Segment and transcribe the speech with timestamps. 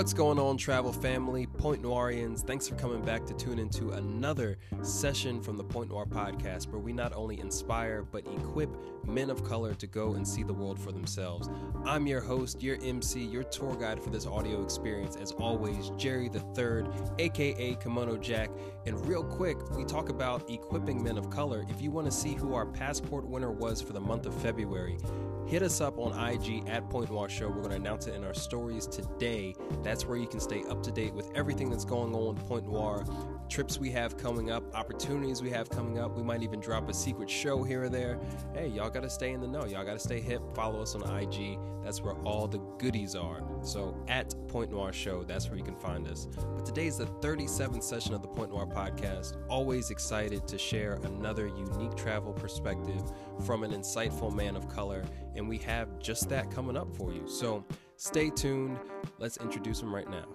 [0.00, 2.40] What's going on, travel family, Point Noirians?
[2.40, 6.80] Thanks for coming back to tune into another session from the Point Noir podcast, where
[6.80, 8.70] we not only inspire but equip
[9.06, 11.50] men of color to go and see the world for themselves.
[11.84, 16.30] I'm your host, your MC, your tour guide for this audio experience, as always, Jerry
[16.30, 18.48] the Third, aka Kimono Jack.
[18.86, 21.66] And real quick, we talk about equipping men of color.
[21.68, 24.96] If you want to see who our passport winner was for the month of February,
[25.50, 27.48] hit us up on IG at Point Noir Show.
[27.48, 29.56] We're going to announce it in our stories today.
[29.82, 32.68] That's where you can stay up to date with everything that's going on with Point
[32.68, 33.04] Noir,
[33.50, 36.16] trips we have coming up, opportunities we have coming up.
[36.16, 38.18] We might even drop a secret show here or there.
[38.54, 39.66] Hey, y'all got to stay in the know.
[39.66, 40.40] Y'all got to stay hip.
[40.54, 41.58] Follow us on IG.
[41.82, 43.42] That's where all the goodies are.
[43.62, 46.28] So at Point Noir Show, that's where you can find us.
[46.54, 49.36] But today's the 37th session of the Point Noir podcast.
[49.48, 53.02] Always excited to share another unique travel perspective
[53.44, 55.02] from an insightful man of color.
[55.34, 57.26] And we have just that coming up for you.
[57.26, 57.64] So
[57.96, 58.78] stay tuned.
[59.18, 60.26] Let's introduce him right now.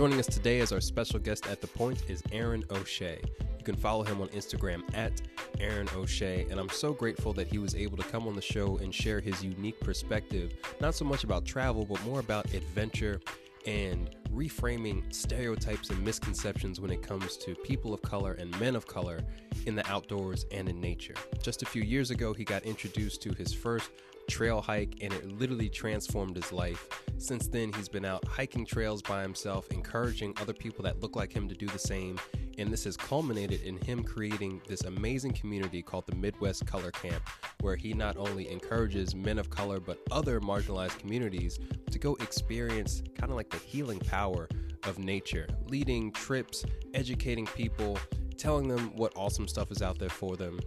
[0.00, 3.18] Joining us today as our special guest at the point is Aaron O'Shea.
[3.58, 5.22] You can follow him on Instagram at
[5.58, 8.76] Aaron O'Shea, and I'm so grateful that he was able to come on the show
[8.78, 13.20] and share his unique perspective, not so much about travel, but more about adventure
[13.66, 18.86] and reframing stereotypes and misconceptions when it comes to people of color and men of
[18.86, 19.20] color
[19.66, 21.14] in the outdoors and in nature.
[21.42, 23.90] Just a few years ago, he got introduced to his first
[24.28, 26.88] trail hike and it literally transformed his life.
[27.18, 31.32] Since then, he's been out hiking trails by himself, encouraging other people that look like
[31.32, 32.18] him to do the same.
[32.58, 37.22] And this has culminated in him creating this amazing community called the Midwest Color Camp,
[37.60, 41.58] where he not only encourages men of color but other marginalized communities
[41.90, 44.48] to go experience kind of like the healing power
[44.84, 47.98] of nature, leading trips, educating people,
[48.36, 50.58] telling them what awesome stuff is out there for them,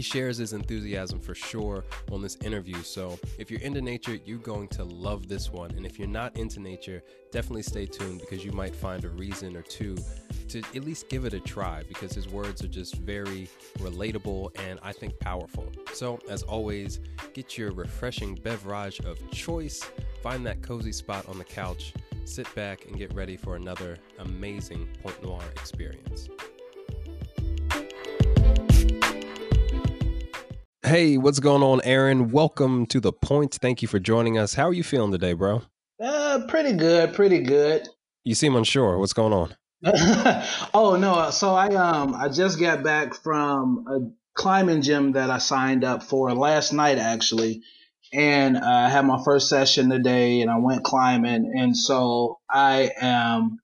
[0.00, 2.82] he shares his enthusiasm for sure on this interview.
[2.82, 5.72] So, if you're into nature, you're going to love this one.
[5.72, 9.54] And if you're not into nature, definitely stay tuned because you might find a reason
[9.58, 9.98] or two
[10.48, 13.46] to at least give it a try because his words are just very
[13.80, 15.70] relatable and I think powerful.
[15.92, 17.00] So, as always,
[17.34, 19.82] get your refreshing beverage of choice,
[20.22, 21.92] find that cozy spot on the couch,
[22.24, 26.30] sit back, and get ready for another amazing Point Noir experience.
[30.90, 32.32] Hey, what's going on, Aaron?
[32.32, 33.56] Welcome to the point.
[33.62, 34.54] Thank you for joining us.
[34.54, 35.62] How are you feeling today, bro?
[36.02, 37.88] Uh, pretty good, pretty good.
[38.24, 38.98] You seem unsure.
[38.98, 39.54] What's going on?
[40.74, 45.38] oh no, so I um I just got back from a climbing gym that I
[45.38, 47.62] signed up for last night actually,
[48.12, 52.90] and uh, I had my first session today, and I went climbing, and so I
[53.00, 53.60] am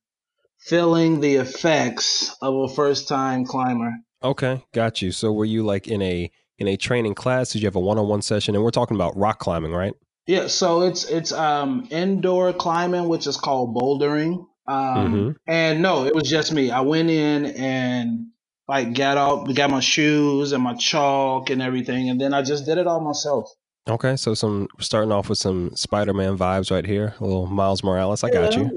[0.60, 3.96] feeling the effects of a first time climber.
[4.22, 5.10] Okay, got you.
[5.10, 7.52] So were you like in a in a training class?
[7.52, 8.54] Did you have a one on one session?
[8.54, 9.94] And we're talking about rock climbing, right?
[10.26, 14.46] Yeah, so it's it's um indoor climbing, which is called bouldering.
[14.68, 15.30] Um, mm-hmm.
[15.46, 16.72] and no, it was just me.
[16.72, 18.26] I went in and
[18.66, 22.64] like got out, got my shoes and my chalk and everything, and then I just
[22.64, 23.48] did it all myself.
[23.88, 28.24] Okay, so some starting off with some Spider-Man vibes right here, a little Miles Morales.
[28.24, 28.68] I got you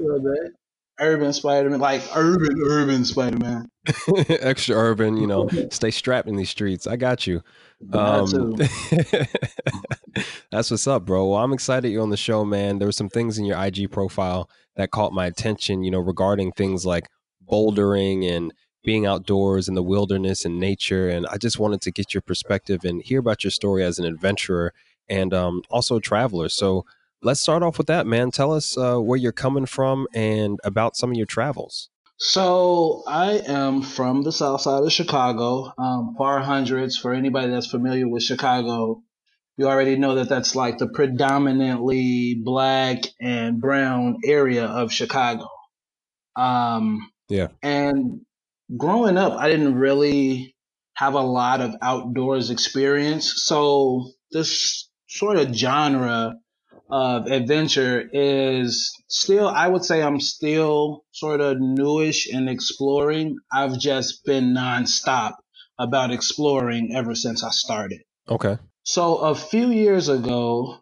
[1.00, 3.68] urban Spider-Man, like urban, urban Spider-Man.
[4.28, 6.86] Extra urban, you know, stay strapped in these streets.
[6.86, 7.42] I got you.
[7.92, 8.56] Um,
[10.50, 11.30] that's what's up, bro.
[11.30, 12.78] Well, I'm excited you're on the show, man.
[12.78, 16.52] There were some things in your IG profile that caught my attention, you know, regarding
[16.52, 17.08] things like
[17.50, 18.52] bouldering and
[18.84, 21.08] being outdoors in the wilderness and nature.
[21.08, 24.04] And I just wanted to get your perspective and hear about your story as an
[24.04, 24.72] adventurer
[25.08, 26.48] and um, also a traveler.
[26.48, 26.84] So
[27.22, 28.30] let's start off with that, man.
[28.30, 31.88] Tell us uh, where you're coming from and about some of your travels.
[32.18, 36.98] So I am from the south side of Chicago, um, Far Hundreds.
[36.98, 39.02] For anybody that's familiar with Chicago,
[39.56, 45.48] you already know that that's like the predominantly black and brown area of Chicago.
[46.36, 47.48] Um, yeah.
[47.62, 48.20] And
[48.76, 50.56] growing up, I didn't really
[50.94, 53.44] have a lot of outdoors experience.
[53.46, 56.34] So this sort of genre
[56.90, 63.38] of adventure is still, I would say I'm still sort of newish in exploring.
[63.52, 65.34] I've just been nonstop
[65.78, 68.02] about exploring ever since I started.
[68.28, 68.58] Okay.
[68.82, 70.78] So a few years ago,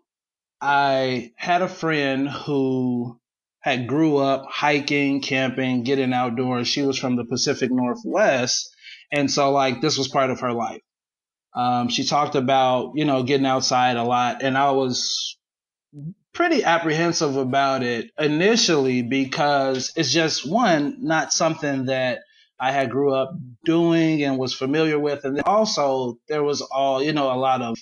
[0.61, 3.19] I had a friend who
[3.61, 6.69] had grew up hiking, camping, getting outdoors.
[6.69, 8.75] She was from the Pacific Northwest.
[9.13, 10.81] And so like this was part of her life.
[11.55, 14.43] Um, she talked about, you know, getting outside a lot.
[14.43, 15.38] And I was
[16.33, 22.21] pretty apprehensive about it initially because it's just one, not something that
[22.61, 23.33] I had grew up
[23.65, 25.25] doing and was familiar with.
[25.25, 27.79] And also there was all, you know, a lot of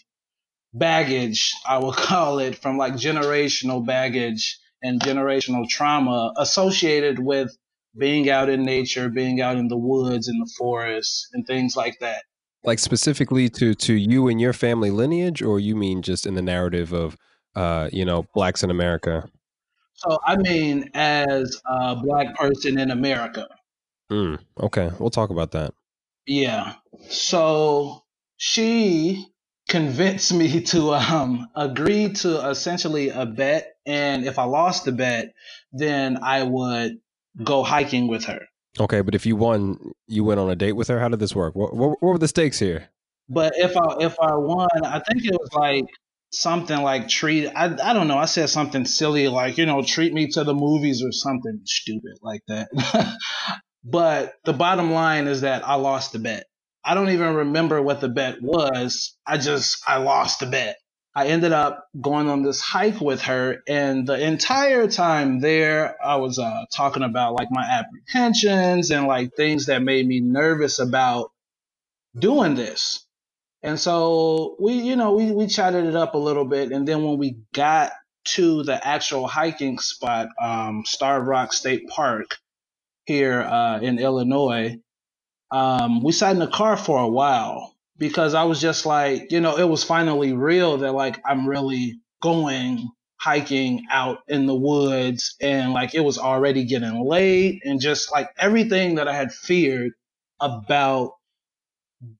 [0.73, 7.56] baggage, I will call it, from like generational baggage and generational trauma associated with
[7.99, 11.99] being out in nature, being out in the woods, in the forest, and things like
[12.00, 12.23] that.
[12.62, 16.43] Like specifically to to you and your family lineage, or you mean just in the
[16.43, 17.17] narrative of,
[17.56, 19.29] uh, you know, blacks in America?
[19.94, 23.49] So I mean, as a black person in America.
[24.12, 25.75] Mm, okay, we'll talk about that.
[26.26, 26.75] Yeah.
[27.08, 28.03] So
[28.37, 29.26] she
[29.69, 35.35] convinced me to um, agree to essentially a bet, and if I lost the bet,
[35.73, 36.99] then I would
[37.43, 38.41] go hiking with her.
[38.79, 41.00] Okay, but if you won, you went on a date with her.
[41.00, 41.56] How did this work?
[41.56, 42.91] What, what, what were the stakes here?
[43.29, 45.87] But if I if I won, I think it was like
[46.31, 47.49] something like treat.
[47.49, 48.19] I I don't know.
[48.19, 52.19] I said something silly like you know treat me to the movies or something stupid
[52.23, 52.69] like that.
[53.84, 56.46] but the bottom line is that I lost the bet.
[56.84, 59.17] I don't even remember what the bet was.
[59.26, 60.76] I just I lost the bet.
[61.14, 66.17] I ended up going on this hike with her, and the entire time there, I
[66.17, 71.31] was uh, talking about like my apprehensions and like things that made me nervous about
[72.19, 73.06] doing this.
[73.62, 77.05] And so we, you know, we we chatted it up a little bit, and then
[77.05, 77.93] when we got
[78.26, 82.38] to the actual hiking spot, um, Starved Rock State Park
[83.06, 84.79] here uh, in Illinois,
[85.53, 89.41] um, we sat in the car for a while because I was just like, you
[89.41, 95.37] know, it was finally real that like I'm really going hiking out in the woods.
[95.43, 99.94] And like it was already getting late and just like everything that I had feared
[100.41, 101.12] about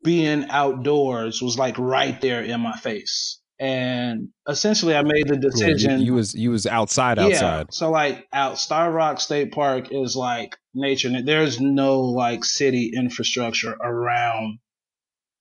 [0.03, 3.41] being outdoors was like right there in my face.
[3.59, 7.59] And essentially I made the decision yeah, you, you, was you was outside outside.
[7.61, 12.93] Yeah, so like out Starved Rock State Park is like nature there's no like city
[12.95, 14.59] infrastructure around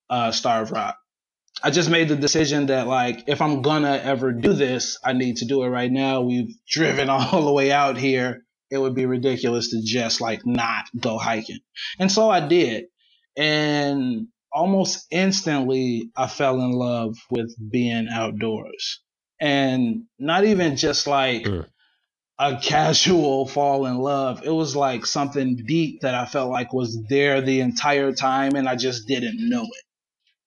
[0.09, 0.97] uh, Starved Rock.
[1.61, 5.37] I just made the decision that like if I'm gonna ever do this, I need
[5.37, 6.21] to do it right now.
[6.21, 8.43] We've driven all the way out here.
[8.71, 11.59] It would be ridiculous to just like not go hiking.
[11.99, 12.85] And so I did.
[13.37, 19.01] And almost instantly I fell in love with being outdoors.
[19.39, 21.65] And not even just like mm.
[22.39, 24.43] a casual fall in love.
[24.45, 28.69] It was like something deep that I felt like was there the entire time and
[28.69, 29.85] I just didn't know it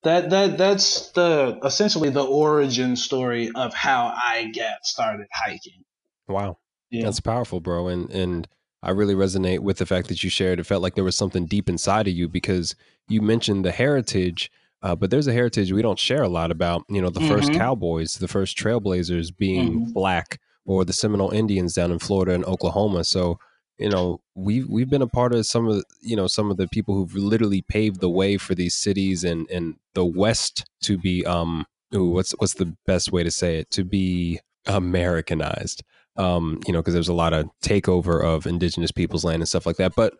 [0.03, 5.83] that that that's the essentially the origin story of how I got started hiking.
[6.27, 6.57] Wow.
[6.89, 7.03] Yeah.
[7.03, 7.87] That's powerful, bro.
[7.87, 8.47] And and
[8.81, 11.45] I really resonate with the fact that you shared it felt like there was something
[11.45, 12.75] deep inside of you because
[13.07, 16.85] you mentioned the heritage uh, but there's a heritage we don't share a lot about,
[16.87, 17.27] you know, the mm-hmm.
[17.27, 19.91] first cowboys, the first trailblazers being mm-hmm.
[19.91, 23.03] black or the Seminole Indians down in Florida and Oklahoma.
[23.03, 23.39] So
[23.79, 26.67] you know we've we've been a part of some of you know some of the
[26.67, 31.25] people who've literally paved the way for these cities and and the west to be
[31.25, 31.65] um
[31.95, 35.81] ooh, what's what's the best way to say it to be americanized
[36.19, 39.65] um you know because there's a lot of takeover of indigenous people's land and stuff
[39.65, 40.13] like that but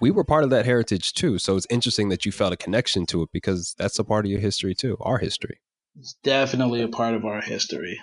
[0.00, 3.04] we were part of that heritage too so it's interesting that you felt a connection
[3.06, 5.60] to it because that's a part of your history too our history
[5.98, 8.00] it's definitely a part of our history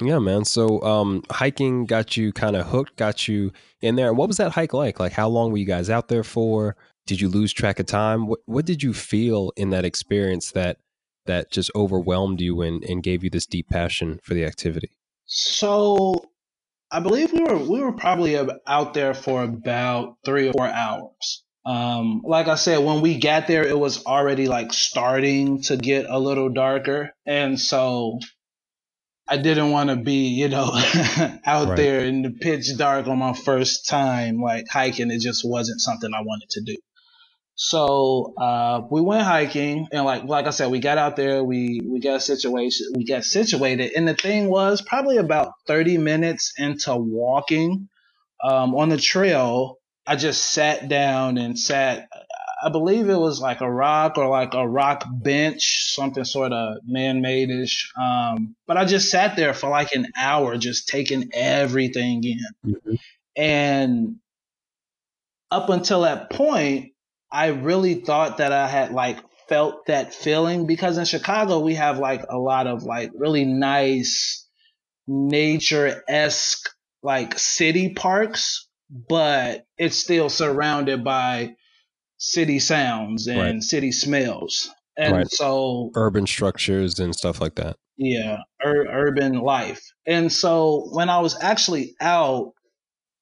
[0.00, 0.44] yeah, man.
[0.44, 4.12] So um, hiking got you kind of hooked, got you in there.
[4.12, 5.00] What was that hike like?
[5.00, 6.76] Like, how long were you guys out there for?
[7.06, 8.26] Did you lose track of time?
[8.26, 10.78] What What did you feel in that experience that
[11.24, 14.90] that just overwhelmed you and, and gave you this deep passion for the activity?
[15.24, 16.30] So,
[16.90, 21.42] I believe we were we were probably out there for about three or four hours.
[21.64, 26.06] Um, like I said, when we got there, it was already like starting to get
[26.08, 28.20] a little darker, and so
[29.28, 30.70] I didn't want to be, you know,
[31.44, 31.76] out right.
[31.76, 35.10] there in the pitch dark on my first time, like hiking.
[35.10, 36.76] It just wasn't something I wanted to do.
[37.56, 41.42] So uh, we went hiking, and like like I said, we got out there.
[41.42, 42.88] We we got situation.
[42.94, 47.88] We got situated, and the thing was probably about thirty minutes into walking
[48.44, 49.78] um, on the trail.
[50.06, 52.08] I just sat down and sat
[52.62, 56.78] I believe it was like a rock or like a rock bench, something sort of
[56.86, 57.92] man-made ish.
[58.00, 62.74] Um, but I just sat there for like an hour, just taking everything in.
[62.74, 62.94] Mm-hmm.
[63.36, 64.16] And
[65.50, 66.92] up until that point,
[67.30, 69.18] I really thought that I had like
[69.48, 74.46] felt that feeling because in Chicago we have like a lot of like really nice
[75.06, 76.68] nature esque
[77.02, 78.68] like city parks,
[79.08, 81.54] but it's still surrounded by
[82.18, 83.62] city sounds and right.
[83.62, 84.70] city smells.
[84.96, 85.30] And right.
[85.30, 87.76] so urban structures and stuff like that.
[87.98, 89.82] Yeah, ur- urban life.
[90.06, 92.52] And so when I was actually out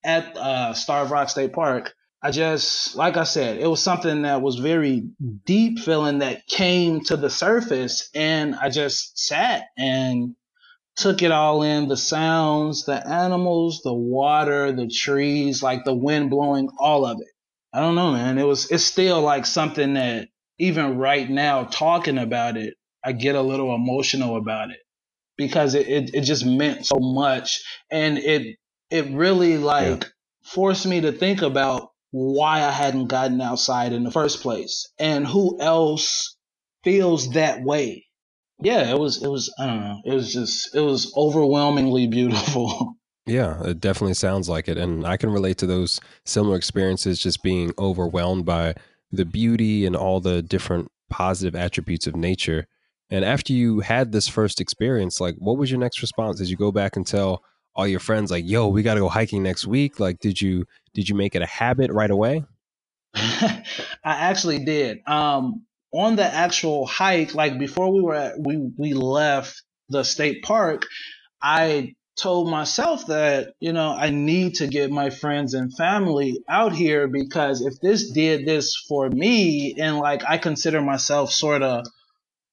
[0.05, 1.95] at uh, Starved Rock State Park,
[2.25, 5.11] I just, like I said, it was something that was very
[5.45, 8.09] deep feeling that came to the surface.
[8.15, 10.35] And I just sat and
[10.97, 16.31] took it all in the sounds, the animals, the water, the trees, like the wind
[16.31, 17.29] blowing, all of it.
[17.75, 18.39] I don't know, man.
[18.39, 20.29] It was, it's still like something that
[20.59, 22.73] even right now, talking about it,
[23.05, 24.79] I get a little emotional about it
[25.37, 27.63] because it, it, it just meant so much.
[27.91, 28.57] And it,
[28.89, 30.09] it really like yeah.
[30.43, 35.27] forced me to think about why I hadn't gotten outside in the first place and
[35.27, 36.37] who else
[36.85, 38.07] feels that way.
[38.61, 40.01] Yeah, it was, it was, I don't know.
[40.05, 42.95] It was just, it was overwhelmingly beautiful.
[43.27, 44.77] Yeah, it definitely sounds like it.
[44.77, 48.75] And I can relate to those similar experiences, just being overwhelmed by
[49.11, 52.67] the beauty and all the different positive attributes of nature.
[53.09, 56.37] And after you had this first experience, like what was your next response?
[56.37, 57.43] Did you go back and tell
[57.75, 60.01] all your friends like, "Yo, we got to go hiking next week"?
[60.01, 62.45] Like did you did you make it a habit right away?
[63.15, 63.63] I
[64.05, 64.99] actually did.
[65.07, 70.43] Um on the actual hike, like before we were at, we we left the state
[70.43, 70.87] park,
[71.43, 76.73] I told myself that, you know, I need to get my friends and family out
[76.73, 81.87] here because if this did this for me and like I consider myself sort of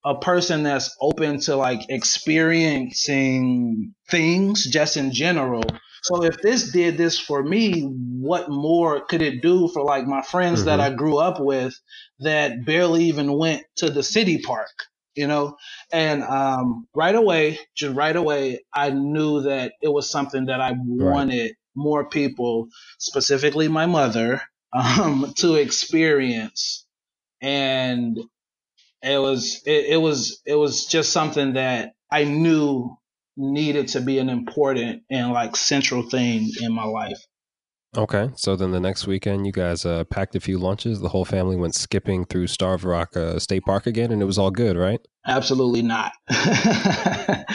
[0.04, 5.64] a person that's open to like experiencing things just in general.
[6.04, 10.24] So if this did this for me, what more could it do for like my
[10.24, 10.68] friends mm-hmm.
[10.68, 11.80] that I grew up with
[12.20, 14.72] that barely even went to the city park?
[15.16, 15.56] you know
[15.92, 20.74] and um, right away just right away i knew that it was something that i
[20.78, 21.52] wanted right.
[21.76, 22.68] more people
[23.00, 24.42] specifically my mother
[24.74, 26.86] um, to experience
[27.42, 28.18] and
[29.04, 32.96] it was it, it was it was just something that i knew
[33.38, 37.20] needed to be an important and like central thing in my life
[37.98, 41.02] Okay, so then the next weekend, you guys uh, packed a few lunches.
[41.02, 44.38] The whole family went skipping through Starved Rock uh, State Park again, and it was
[44.38, 45.02] all good, right?
[45.28, 46.14] Absolutely not.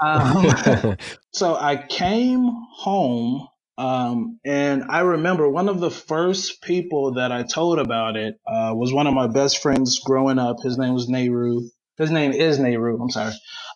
[0.00, 0.96] um,
[1.32, 3.48] so I came home,
[3.80, 8.74] um, and I remember one of the first people that I told about it uh,
[8.76, 10.58] was one of my best friends growing up.
[10.62, 11.62] His name was Nehru.
[11.96, 13.00] His name is Nehru.
[13.02, 13.32] I'm sorry.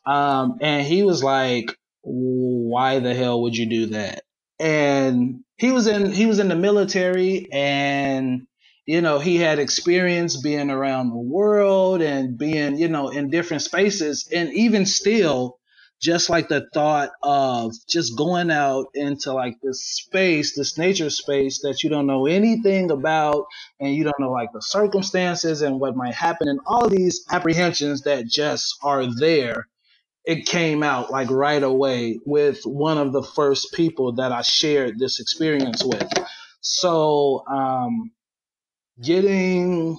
[0.07, 4.25] Um, and he was like, "Why the hell would you do that?"
[4.61, 8.43] And he was in he was in the military and
[8.87, 13.63] you know he had experience being around the world and being you know in different
[13.63, 15.59] spaces and even still
[16.05, 21.63] just like the thought of just going out into like this space this nature space
[21.63, 23.47] that you don't know anything about
[23.81, 28.03] and you don't know like the circumstances and what might happen and all these apprehensions
[28.03, 29.67] that just are there
[30.25, 34.99] it came out like right away with one of the first people that I shared
[34.99, 36.11] this experience with.
[36.61, 38.13] So, um,
[39.03, 39.99] getting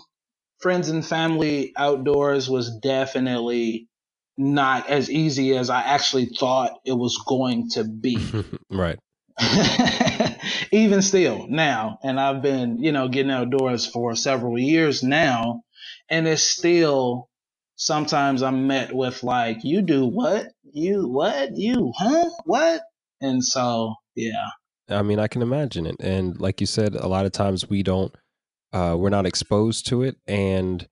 [0.60, 3.88] friends and family outdoors was definitely
[4.38, 8.18] not as easy as I actually thought it was going to be.
[8.70, 9.00] right.
[10.72, 15.62] Even still now, and I've been, you know, getting outdoors for several years now,
[16.10, 17.30] and it's still
[17.76, 20.48] sometimes I'm met with like, you do what?
[20.64, 21.56] You what?
[21.56, 22.30] You huh?
[22.46, 22.82] What?
[23.22, 24.48] And so, yeah.
[24.90, 25.96] I mean, I can imagine it.
[26.00, 28.14] And like you said, a lot of times we don't,
[28.72, 30.88] uh, we're not exposed to it and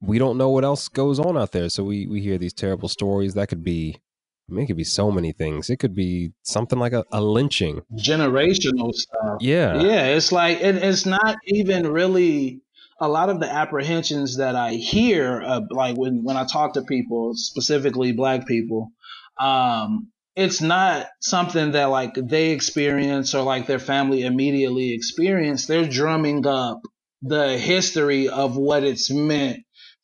[0.00, 1.68] we don't know what else goes on out there.
[1.68, 3.34] So we, we hear these terrible stories.
[3.34, 4.00] That could be,
[4.48, 5.70] I mean, it could be so many things.
[5.70, 9.38] It could be something like a, a lynching, generational stuff.
[9.40, 9.82] Yeah.
[9.82, 10.06] Yeah.
[10.06, 12.62] It's like, it, it's not even really
[12.98, 16.82] a lot of the apprehensions that I hear, uh, like when, when I talk to
[16.82, 18.92] people, specifically black people,
[19.38, 25.66] um, it's not something that like they experience or like their family immediately experience.
[25.66, 26.82] They're drumming up
[27.22, 29.60] the history of what it's meant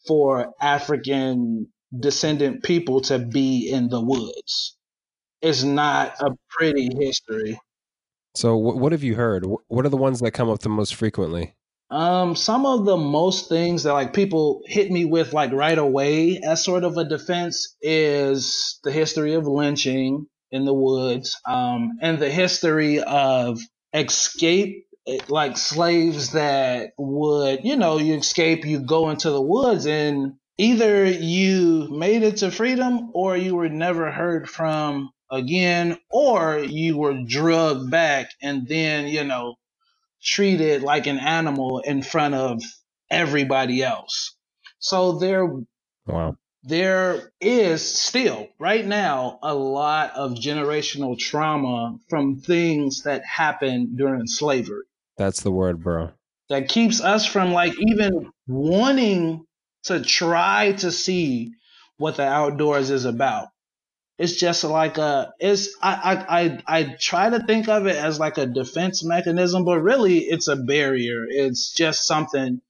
[0.06, 4.76] for African descendant people to be in the woods.
[5.42, 7.60] It's not a pretty history.
[8.34, 9.46] So, what have you heard?
[9.68, 11.54] What are the ones that come up the most frequently?
[11.90, 16.40] Um, some of the most things that like people hit me with like right away
[16.42, 22.18] as sort of a defense is the history of lynching in the woods, um, and
[22.18, 23.60] the history of
[23.92, 24.85] escape,
[25.28, 31.04] like slaves that would, you know, you escape, you go into the woods and either
[31.04, 37.22] you made it to freedom or you were never heard from again, or you were
[37.26, 39.56] drugged back and then, you know,
[40.22, 42.62] treated like an animal in front of
[43.10, 44.34] everybody else.
[44.78, 45.48] So there,
[46.06, 46.36] wow.
[46.62, 54.26] there is still right now a lot of generational trauma from things that happened during
[54.26, 54.84] slavery.
[55.16, 56.10] That's the word, bro.
[56.48, 59.44] that keeps us from like even wanting
[59.84, 61.52] to try to see
[61.98, 63.48] what the outdoors is about.
[64.18, 65.94] It's just like a it's I,
[66.28, 70.18] I I I try to think of it as like a defense mechanism, but really
[70.20, 71.26] it's a barrier.
[71.28, 72.60] It's just something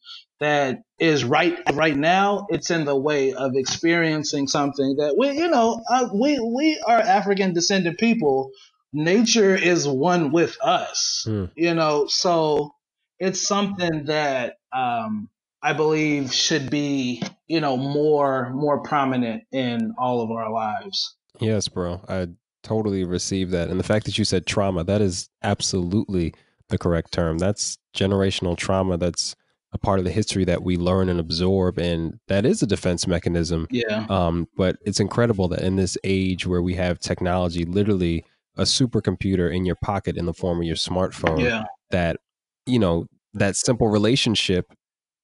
[0.41, 2.47] that is right right now.
[2.51, 6.99] It's in the way of experiencing something that we you know uh, we we are
[6.99, 8.51] African descended people.
[8.97, 11.45] Nature is one with us, Hmm.
[11.55, 12.07] you know.
[12.07, 12.75] So
[13.19, 15.29] it's something that um,
[15.63, 21.15] I believe should be you know more more prominent in all of our lives.
[21.39, 22.01] Yes, bro.
[22.09, 22.29] I
[22.63, 23.69] totally receive that.
[23.69, 26.35] And the fact that you said trauma, that is absolutely
[26.69, 27.39] the correct term.
[27.39, 28.97] That's generational trauma.
[28.97, 29.37] That's
[29.73, 31.79] a part of the history that we learn and absorb.
[31.79, 33.67] And that is a defense mechanism.
[33.71, 34.07] Yeah.
[34.09, 38.25] Um, but it's incredible that in this age where we have technology, literally
[38.57, 41.65] a supercomputer in your pocket in the form of your smartphone, Yeah.
[41.91, 42.19] that,
[42.67, 44.73] you know, that simple relationship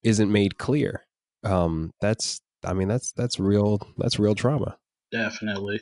[0.03, 1.05] isn't made clear.
[1.43, 4.77] Um, that's, I mean, that's, that's real, that's real trauma.
[5.11, 5.81] Definitely.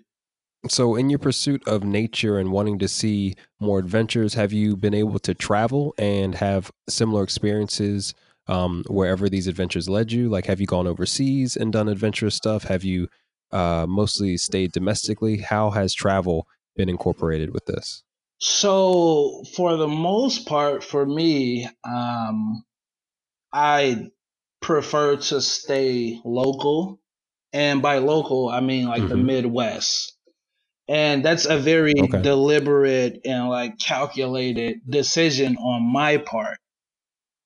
[0.69, 4.93] So, in your pursuit of nature and wanting to see more adventures, have you been
[4.93, 8.13] able to travel and have similar experiences
[8.47, 10.29] um, wherever these adventures led you?
[10.29, 12.63] Like, have you gone overseas and done adventurous stuff?
[12.65, 13.07] Have you
[13.51, 15.37] uh, mostly stayed domestically?
[15.37, 18.03] How has travel been incorporated with this?
[18.39, 22.63] So for the most part, for me, um,
[23.53, 24.11] I
[24.61, 26.99] prefer to stay local,
[27.53, 29.25] and by local, I mean like the Mhm.
[29.25, 30.17] Midwest.
[30.87, 32.21] And that's a very Okay.
[32.21, 36.59] deliberate and like calculated decision on my part.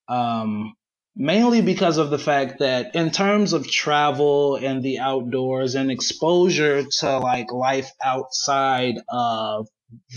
[0.08, 0.75] Um,
[1.15, 6.84] mainly because of the fact that in terms of travel and the outdoors and exposure
[7.00, 9.67] to like life outside of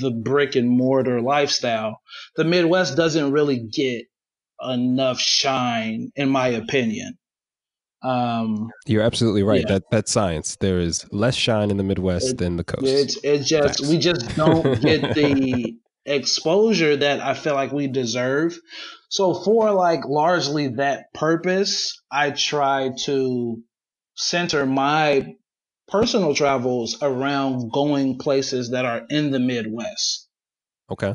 [0.00, 2.00] the brick and mortar lifestyle,
[2.36, 4.04] the Midwest doesn't really get
[4.60, 7.16] enough shine, in my opinion.
[8.02, 9.60] Um, You're absolutely right.
[9.62, 9.74] Yeah.
[9.74, 10.56] That that's science.
[10.60, 12.86] There is less shine in the Midwest It- than the coast.
[12.86, 13.88] it's it just Facts.
[13.90, 18.56] we just don't get the exposure that I feel like we deserve.
[19.08, 23.62] So for like largely that purpose, I try to
[24.16, 25.34] center my
[25.88, 30.28] personal travels around going places that are in the Midwest.
[30.90, 31.14] okay.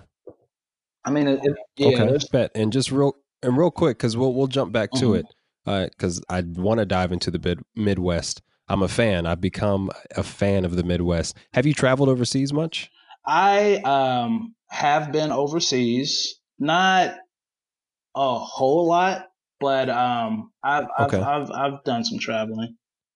[1.05, 2.51] I mean, it, it- yeah, okay, bet.
[2.55, 5.23] And just real and real quick, because we'll we'll jump back to Mhm.
[5.65, 8.41] it, because I want to dive into the mid, Midwest.
[8.69, 9.25] I'm a fan.
[9.25, 11.35] I've become a fan of the Midwest.
[11.53, 12.89] Have you traveled overseas much?
[13.25, 17.15] I um have been overseas, not
[18.15, 19.27] a whole lot,
[19.59, 21.21] but um I've I've, Okay.
[21.21, 22.75] I've I've done some traveling.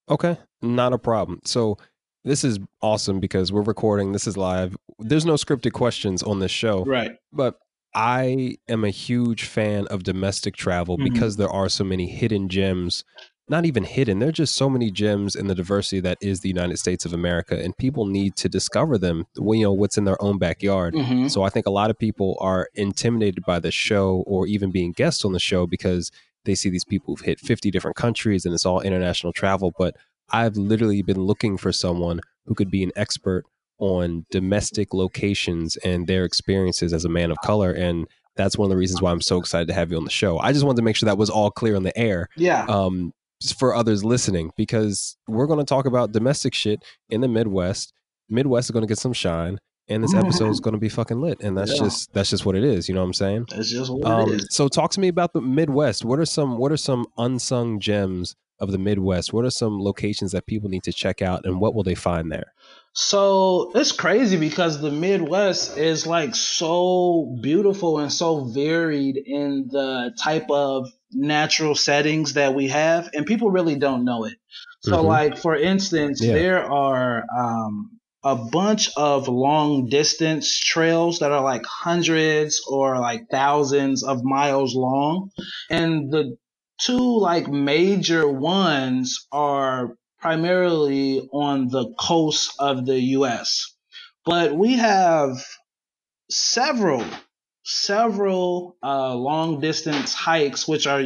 [0.10, 1.40] Okay, not a problem.
[1.46, 1.78] So
[2.24, 4.12] this is awesome because we're recording.
[4.12, 4.76] This is live.
[5.00, 6.84] There's no scripted questions on this show.
[6.86, 7.12] Right.
[7.32, 7.60] but
[7.96, 11.06] I am a huge fan of domestic travel Mhm.
[11.06, 13.04] because there are so many hidden gems.
[13.50, 16.50] Not even hidden, there are just so many gems in the diversity that is the
[16.50, 19.26] United States of America, and people need to discover them.
[19.38, 20.94] You know what's in their own backyard.
[20.96, 24.72] hmm So I think a lot of people are intimidated by the show or even
[24.72, 26.12] being guests on the show because
[26.44, 29.74] they see these people who've hit 50 different countries and it's all international travel.
[29.78, 29.96] But
[30.30, 33.46] I've literally been looking for someone who could be an expert
[33.80, 37.72] on domestic locations and their experiences as a man of color.
[37.72, 40.10] And that's one of the reasons why I'm so excited to have you on the
[40.10, 40.38] show.
[40.40, 42.66] I just wanted to make sure that was all clear on the air Yeah.
[42.68, 43.14] um,
[43.58, 47.94] for others listening because we're going to talk about domestic shit in the Midwest.
[48.30, 51.22] Midwest is going to get some shine, and this episode is going to be fucking
[51.22, 51.40] lit.
[51.42, 51.86] And that's Yeah.
[51.86, 52.90] just that's just what it is.
[52.90, 53.46] You know what I'm saying?
[53.50, 54.48] That's just what Um, it is.
[54.50, 56.04] so talk to me about the Midwest.
[56.04, 59.32] What are some what are some unsung gems of the Midwest?
[59.34, 62.32] What are some locations that people need to check out, and what will they find
[62.32, 62.54] there?
[62.94, 70.12] So it's crazy because the Midwest is like so beautiful and so varied in the
[70.20, 74.38] type of natural settings that we have, and people really don't know it.
[74.82, 75.06] So, Mhm.
[75.06, 76.34] like for instance, Yeah.
[76.34, 83.28] there are um, a bunch of long distance trails that are like hundreds or like
[83.32, 85.32] thousands of miles long,
[85.70, 86.38] and the
[86.80, 93.76] two like major ones are primarily on the coast of the US.
[94.26, 95.38] But we have
[96.30, 97.04] several,
[97.68, 101.04] several uh, long distance hikes, which are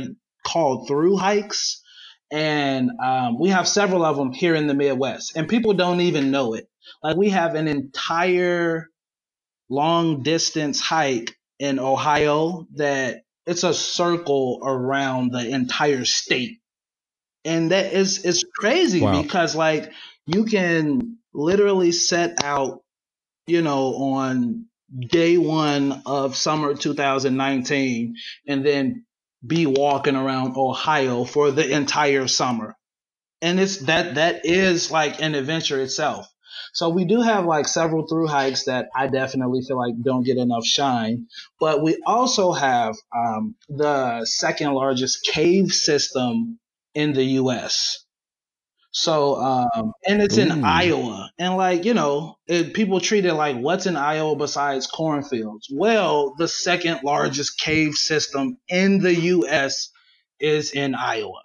[0.48, 1.84] called through hikes.
[2.32, 6.32] And um, we have several of them here in the Midwest, and people don't even
[6.32, 6.70] know it.
[7.04, 8.90] Like we have an entire
[9.70, 16.60] long distance hike in Ohio that it's a circle around the entire state.
[17.46, 19.22] And that is it's crazy Wow.
[19.24, 19.94] because like
[20.28, 22.82] you can literally set out,
[23.48, 24.68] you know, on
[25.00, 28.16] day one of summer 2019
[28.48, 29.06] and then
[29.46, 32.76] be walking around Ohio for the entire summer.
[33.42, 36.28] And it's that that is like an adventure itself.
[36.74, 40.38] So we do have like several through hikes that I definitely feel like don't get
[40.38, 41.28] enough shine.
[41.60, 46.60] But we also have um, the second largest cave system
[46.94, 48.06] in the U.S.
[48.92, 51.32] So, um, and it's in Iowa.
[51.40, 55.70] And like, you know, it, people treat it like what's in Iowa besides cornfields?
[55.72, 59.90] Well, the second largest cave system in the US
[60.40, 61.42] is in Iowa.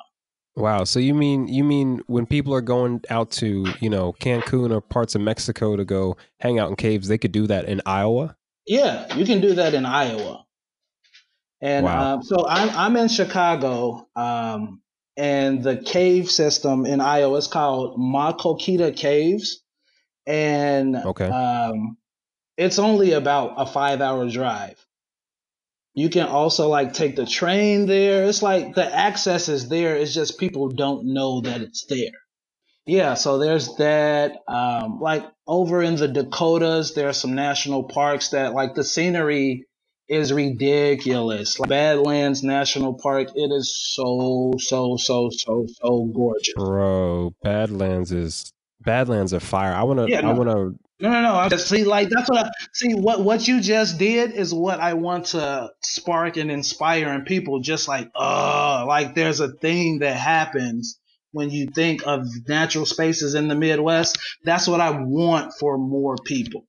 [0.56, 0.84] Wow.
[0.84, 4.80] So you mean you mean when people are going out to, you know, Cancun or
[4.80, 8.36] parts of Mexico to go hang out in caves, they could do that in Iowa?
[8.66, 10.44] Yeah, you can do that in Iowa.
[11.60, 12.14] And wow.
[12.14, 14.08] um, so I'm I'm in Chicago.
[14.16, 14.80] Um,
[15.16, 19.62] and the cave system in Iowa is called Maquoketa Caves,
[20.26, 21.28] and okay.
[21.28, 21.96] um,
[22.56, 24.84] it's only about a five hour drive.
[25.94, 28.24] You can also like take the train there.
[28.24, 29.96] It's like the access is there.
[29.96, 32.12] It's just people don't know that it's there.
[32.84, 34.42] Yeah, so there's that.
[34.46, 39.66] Um, like over in the Dakotas, there are some national parks that like the scenery
[40.08, 41.58] is ridiculous.
[41.58, 46.54] Like Badlands National Park, it is so so so so so gorgeous.
[46.54, 49.74] Bro, Badlands is Badlands of fire.
[49.74, 50.30] I wanna yeah, no.
[50.30, 51.34] I wanna no, no, no.
[51.34, 52.94] I just see, like that's what I see.
[52.94, 57.60] What what you just did is what I want to spark and inspire in people.
[57.60, 60.98] Just like, uh, like there's a thing that happens
[61.32, 64.18] when you think of natural spaces in the Midwest.
[64.44, 66.66] That's what I want for more people.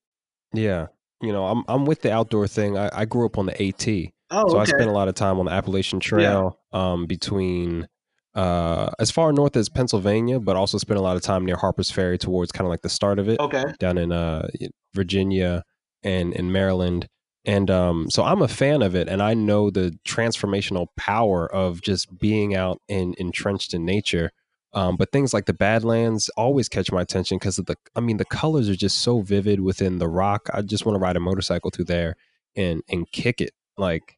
[0.53, 0.87] Yeah,
[1.21, 2.77] you know, I'm I'm with the outdoor thing.
[2.77, 3.87] I, I grew up on the AT,
[4.31, 4.59] oh, so okay.
[4.59, 6.91] I spent a lot of time on the Appalachian Trail yeah.
[6.91, 7.87] um, between
[8.35, 11.89] uh, as far north as Pennsylvania, but also spent a lot of time near Harper's
[11.89, 13.39] Ferry towards kind of like the start of it.
[13.39, 14.47] Okay, down in uh,
[14.93, 15.63] Virginia
[16.03, 17.07] and in Maryland.
[17.45, 21.81] And um, so I'm a fan of it, and I know the transformational power of
[21.81, 24.31] just being out and entrenched in nature.
[24.73, 28.17] Um, but things like the Badlands always catch my attention because of the, I mean,
[28.17, 30.49] the colors are just so vivid within the rock.
[30.53, 32.15] I just want to ride a motorcycle through there
[32.55, 33.51] and and kick it.
[33.77, 34.17] Like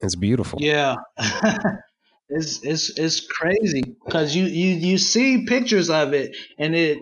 [0.00, 0.60] it's beautiful.
[0.60, 0.96] Yeah.
[2.28, 6.98] it's it's it's crazy because you you you see pictures of it and it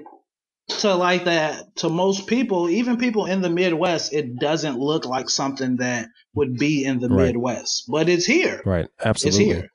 [0.69, 5.29] to like that to most people even people in the midwest it doesn't look like
[5.29, 7.27] something that would be in the right.
[7.27, 9.71] midwest but it's here right absolutely It's here.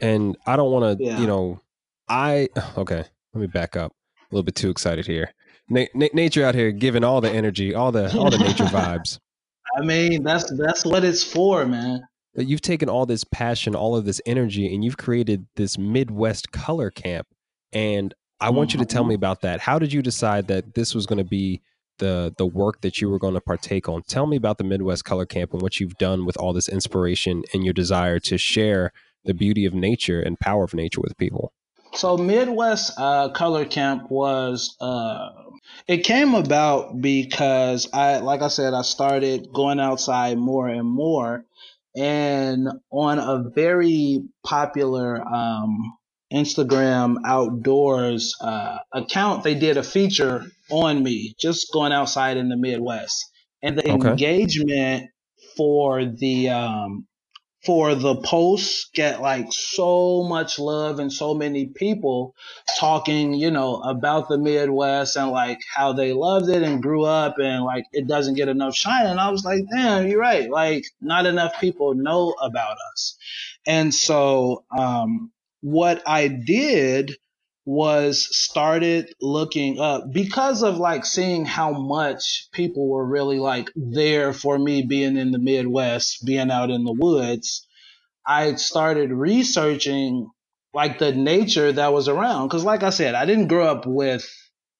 [0.00, 1.20] and i don't want to yeah.
[1.20, 1.60] you know
[2.10, 3.04] I okay.
[3.32, 3.92] Let me back up.
[3.92, 5.32] A little bit too excited here.
[5.68, 9.18] Na- na- nature out here giving all the energy, all the all the nature vibes.
[9.78, 12.02] I mean, that's that's what it's for, man.
[12.34, 16.90] You've taken all this passion, all of this energy, and you've created this Midwest color
[16.90, 17.26] camp.
[17.72, 19.20] And I want you to tell me mm-hmm.
[19.20, 19.60] about that.
[19.60, 21.60] How did you decide that this was going to be
[21.98, 24.02] the the work that you were going to partake on?
[24.02, 27.44] Tell me about the Midwest Color Camp and what you've done with all this inspiration
[27.52, 28.92] and your desire to share
[29.24, 31.52] the beauty of nature and power of nature with people.
[31.94, 35.30] So Midwest uh, Color Camp was uh,
[35.86, 41.44] it came about because I like I said I started going outside more and more,
[41.96, 45.96] and on a very popular um,
[46.32, 52.56] Instagram outdoors uh, account, they did a feature on me just going outside in the
[52.56, 53.30] Midwest,
[53.62, 54.10] and the okay.
[54.10, 55.10] engagement
[55.56, 57.06] for the um,
[57.64, 62.34] for the posts get like so much love and so many people
[62.78, 67.36] talking, you know, about the Midwest and like how they loved it and grew up
[67.38, 69.06] and like it doesn't get enough shine.
[69.06, 70.50] And I was like, damn, you're right.
[70.50, 73.16] Like not enough people know about us.
[73.66, 77.12] And so, um, what I did
[77.70, 84.32] was started looking up because of like seeing how much people were really like there
[84.32, 87.64] for me being in the Midwest, being out in the woods.
[88.26, 90.28] I started researching
[90.74, 92.48] like the nature that was around.
[92.48, 94.28] Cause like I said, I didn't grow up with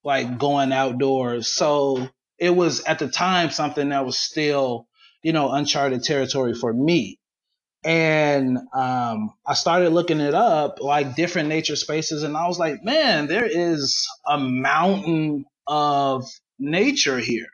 [0.03, 1.47] like going outdoors.
[1.47, 4.89] So it was at the time something that was still,
[5.23, 7.20] you know, uncharted territory for me
[7.85, 12.85] and um, I started looking it up, like different nature spaces, and I was like,
[12.85, 16.25] man, there is a mountain of
[16.59, 17.49] nature here.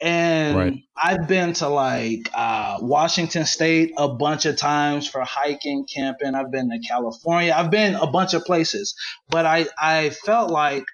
[0.00, 0.74] And right.
[0.96, 6.36] I've been to like uh, Washington State a bunch of times for hiking, camping.
[6.36, 7.52] I've been to California.
[7.56, 8.94] I've been a bunch of places,
[9.28, 10.84] but I I felt like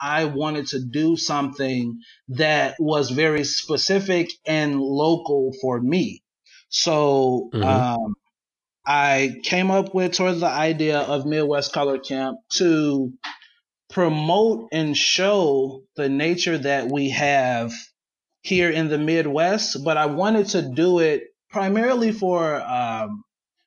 [0.00, 6.22] I wanted to do something that was very specific and local for me.
[6.70, 7.64] So mm-hmm.
[7.64, 8.14] um,
[8.86, 13.12] I came up with towards the idea of Midwest Color Camp to
[13.90, 17.72] promote and show the nature that we have
[18.42, 23.24] here in the Midwest, but I wanted to do it primarily for um,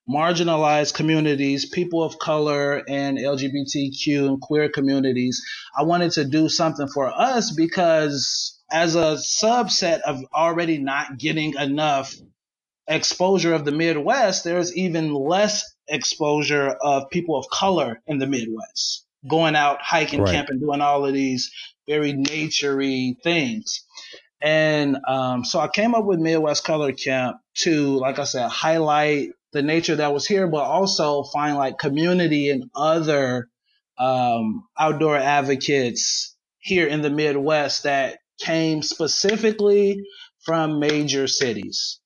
[0.09, 5.43] marginalized communities, people of color, and LGBTQ and queer communities.
[5.77, 11.53] I wanted to do something for us because, as a subset of already not getting
[11.55, 12.15] enough
[12.87, 19.05] exposure of the Midwest, there's even less exposure of people of color in the Midwest,
[19.27, 20.33] going out hiking, right.
[20.33, 21.51] camping, doing all of these
[21.87, 23.85] very naturey things.
[24.41, 29.29] And um, so I came up with Midwest Color Camp to, like I said, highlight
[29.53, 33.47] the nature that was here, but also find like community and other
[33.97, 40.01] um, outdoor advocates here in the Midwest that came specifically
[40.43, 41.99] from major cities.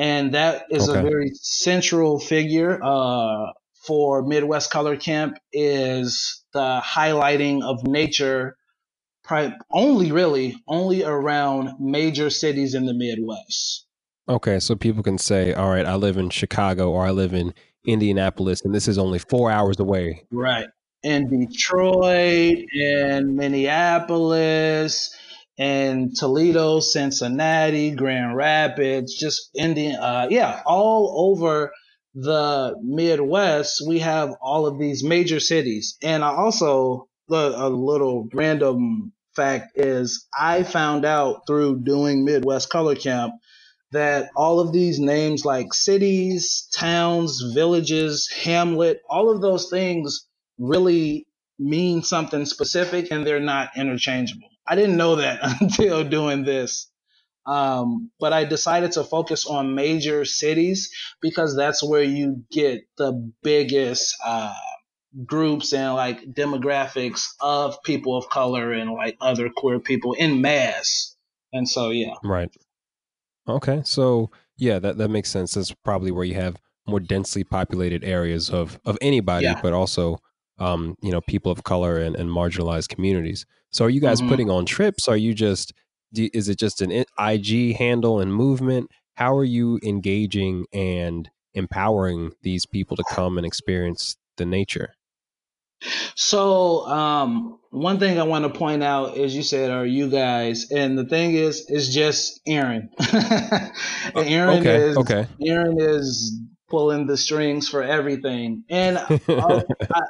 [0.00, 0.98] And that is okay.
[0.98, 3.52] a very central figure uh,
[3.86, 8.56] for Midwest Color Camp is the highlighting of nature
[9.70, 13.86] only really only around major cities in the Midwest.
[14.28, 17.54] Okay, so people can say, "All right, I live in Chicago or I live in
[17.86, 20.68] Indianapolis, and this is only four hours away." Right,
[21.02, 25.14] in Detroit, in Minneapolis,
[25.58, 31.72] in Toledo, Cincinnati, Grand Rapids, just Indian, uh, yeah, all over
[32.14, 39.12] the Midwest, we have all of these major cities, and I also a little random
[39.36, 43.34] fact is I found out through doing Midwest Color Camp
[43.92, 50.26] that all of these names like cities, towns, villages, hamlet, all of those things
[50.58, 51.26] really
[51.58, 54.49] mean something specific and they're not interchangeable.
[54.70, 56.86] I didn't know that until doing this.
[57.44, 63.32] Um, but I decided to focus on major cities because that's where you get the
[63.42, 64.54] biggest uh,
[65.26, 71.16] groups and like demographics of people of color and like other queer people in mass.
[71.52, 72.14] And so, yeah.
[72.22, 72.54] Right.
[73.48, 73.82] Okay.
[73.84, 75.54] So, yeah, that, that makes sense.
[75.54, 76.56] That's probably where you have
[76.86, 79.58] more densely populated areas of, of anybody, yeah.
[79.60, 80.20] but also,
[80.60, 83.46] um, you know, people of color and, and marginalized communities.
[83.70, 84.30] So, are you guys mm-hmm.
[84.30, 85.08] putting on trips?
[85.08, 85.72] Are you just,
[86.12, 88.90] do, is it just an IG handle and movement?
[89.14, 94.94] How are you engaging and empowering these people to come and experience the nature?
[96.14, 100.70] So, um, one thing I want to point out is you said, "Are you guys?"
[100.70, 102.90] And the thing is, it's just Aaron.
[104.14, 105.26] Aaron okay, is okay.
[105.40, 106.38] Aaron is
[106.70, 109.64] pulling the strings for everything, and I,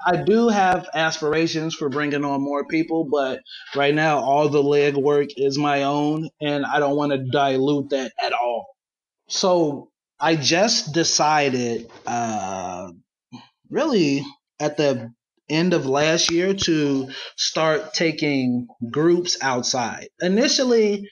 [0.07, 3.41] I do have aspirations for bringing on more people, but
[3.75, 7.91] right now all the leg work is my own, and I don't want to dilute
[7.91, 8.67] that at all.
[9.29, 12.91] So I just decided, uh,
[13.71, 14.25] really
[14.59, 15.13] at the
[15.49, 20.09] end of last year to start taking groups outside.
[20.21, 21.09] Initially,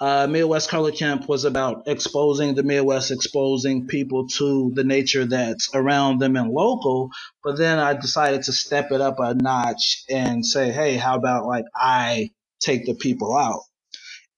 [0.00, 5.70] uh, Midwest Color Camp was about exposing the Midwest, exposing people to the nature that's
[5.74, 7.10] around them and local.
[7.42, 11.46] But then I decided to step it up a notch and say, hey, how about
[11.46, 12.30] like I
[12.60, 13.60] take the people out?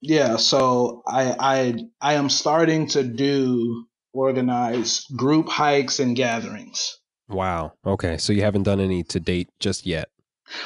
[0.01, 6.99] Yeah, so I I I am starting to do organize group hikes and gatherings.
[7.29, 7.73] Wow.
[7.85, 8.16] Okay.
[8.16, 10.09] So you haven't done any to date just yet.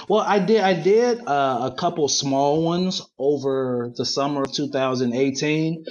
[0.08, 0.60] Well, I did.
[0.60, 5.84] I did uh, a couple small ones over the summer of 2018,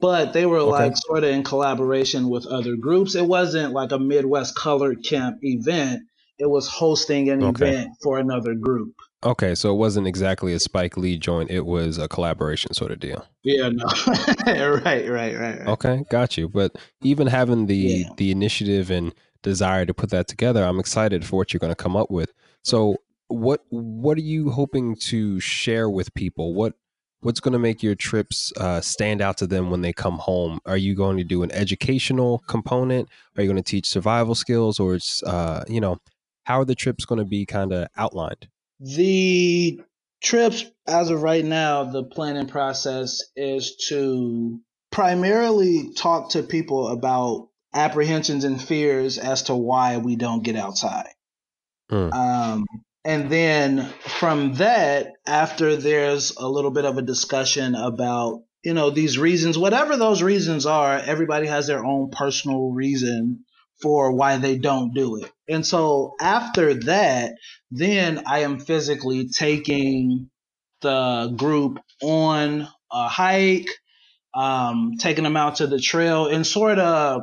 [0.00, 0.70] but they were okay.
[0.70, 3.14] like sort of in collaboration with other groups.
[3.14, 6.02] It wasn't like a Midwest Color Camp event.
[6.38, 7.68] It was hosting an okay.
[7.68, 8.94] event for another group.
[9.24, 11.50] Okay, so it wasn't exactly a Spike Lee joint.
[11.50, 13.26] It was a collaboration sort of deal.
[13.42, 13.86] Yeah, no,
[14.46, 15.66] right, right, right, right.
[15.66, 16.48] Okay, got you.
[16.48, 18.08] But even having the yeah.
[18.18, 19.12] the initiative and
[19.46, 20.64] desire to put that together.
[20.64, 22.32] I'm excited for what you're going to come up with.
[22.62, 22.96] So,
[23.28, 26.54] what what are you hoping to share with people?
[26.54, 26.74] What
[27.20, 30.60] what's going to make your trips uh, stand out to them when they come home?
[30.66, 33.08] Are you going to do an educational component?
[33.36, 35.98] Are you going to teach survival skills, or it's uh, you know
[36.44, 38.48] how are the trips going to be kind of outlined?
[38.78, 39.80] The
[40.22, 44.60] trips, as of right now, the planning process is to
[44.92, 51.08] primarily talk to people about apprehensions and fears as to why we don't get outside.
[51.90, 52.12] Mm.
[52.12, 52.64] Um,
[53.06, 53.88] and then
[54.18, 59.56] from that, after there's a little bit of a discussion about, you know, these reasons,
[59.56, 63.44] whatever those reasons are, everybody has their own personal reason
[63.80, 65.30] for why they don't do it.
[65.48, 67.36] And so after that,
[67.70, 70.28] then I am physically taking
[70.80, 73.70] the group on a hike,
[74.34, 77.22] um, taking them out to the trail and sort of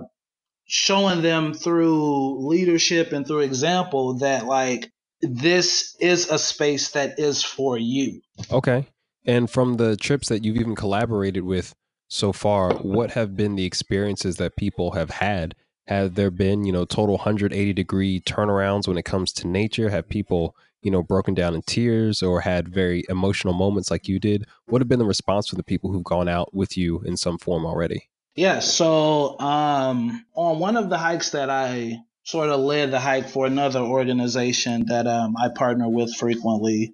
[0.64, 4.90] showing them through leadership and through example that like
[5.24, 8.22] this is a space that is for you.
[8.52, 8.88] Okay.
[9.26, 11.74] And from the trips that you've even collaborated with
[12.10, 15.56] so far, what have been the experiences that people have had
[15.88, 19.90] Have there been, you know, total 180 degree turnarounds when it comes to nature?
[19.90, 24.20] Have people, you know, broken down in tears or had very emotional moments like you
[24.20, 24.46] did?
[24.68, 27.38] What have been the response from the people who've gone out with you in some
[27.38, 28.10] form already?
[28.36, 33.30] Yeah, so um, on one of the hikes that I sort of led the hike
[33.30, 36.94] for another organization that um, I partner with frequently,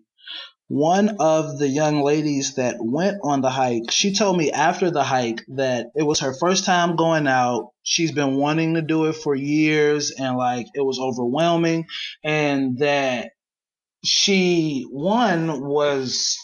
[0.67, 5.03] one of the young ladies that went on the hike, she told me after the
[5.03, 7.71] hike that it was her first time going out.
[7.83, 11.85] She's been wanting to do it for years and like it was overwhelming
[12.23, 13.31] and that
[14.03, 16.37] she one was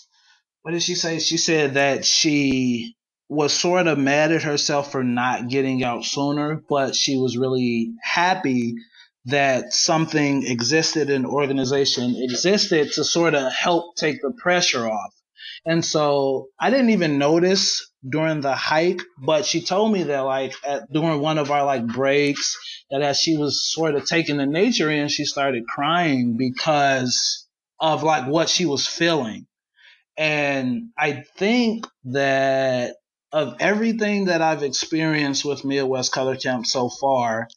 [0.64, 1.20] what did she say?
[1.20, 2.95] She said that she
[3.28, 7.94] was sort of mad at herself for not getting out sooner, but she was really
[8.02, 8.76] happy
[9.26, 15.14] that something existed, an organization existed to sort of help take the pressure off.
[15.66, 20.54] And so I didn't even notice during the hike, but she told me that like
[20.64, 22.56] at, during one of our like breaks,
[22.92, 27.48] that as she was sort of taking the nature in, she started crying because
[27.80, 29.48] of like what she was feeling.
[30.18, 32.96] And I think that
[33.36, 37.50] of everything that I've experienced with Midwest Color Camp so far,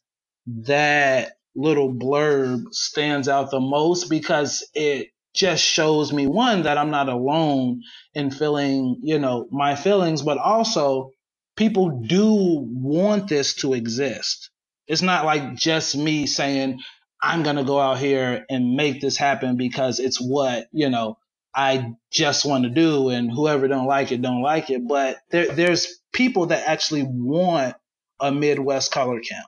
[0.65, 6.91] that little blurb stands out the most because it just shows me one that I'm
[6.91, 11.11] not alone in feeling, you know, my feelings, but also
[11.55, 12.35] people do
[12.69, 14.49] want this to exist.
[14.85, 16.81] It's not like just me saying
[17.23, 21.17] I'm going to go out here and make this happen because it's what, you know,
[21.55, 25.47] I just want to do and whoever don't like it don't like it, but there
[25.53, 27.75] there's people that actually want
[28.19, 29.47] a Midwest color camp.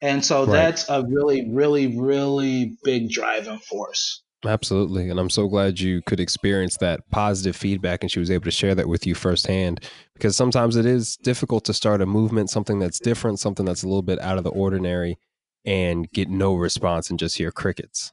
[0.00, 0.52] And so right.
[0.52, 4.22] that's a really, really, really big driving force.
[4.44, 5.08] Absolutely.
[5.08, 8.50] And I'm so glad you could experience that positive feedback and she was able to
[8.50, 9.80] share that with you firsthand
[10.12, 13.86] because sometimes it is difficult to start a movement, something that's different, something that's a
[13.86, 15.18] little bit out of the ordinary
[15.64, 18.12] and get no response and just hear crickets.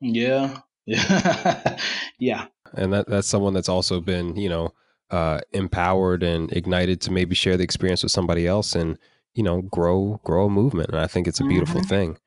[0.00, 0.58] Yeah.
[0.90, 1.78] Yeah.
[2.18, 2.46] yeah.
[2.74, 4.72] And that that's someone that's also been, you know,
[5.10, 8.96] uh, empowered and ignited to maybe share the experience with somebody else and
[9.34, 11.88] you know grow grow a movement and i think it's a beautiful mm-hmm.
[11.88, 12.18] thing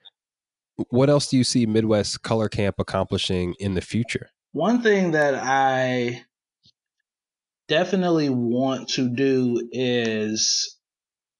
[0.89, 5.35] what else do you see midwest color camp accomplishing in the future one thing that
[5.35, 6.23] i
[7.67, 10.77] definitely want to do is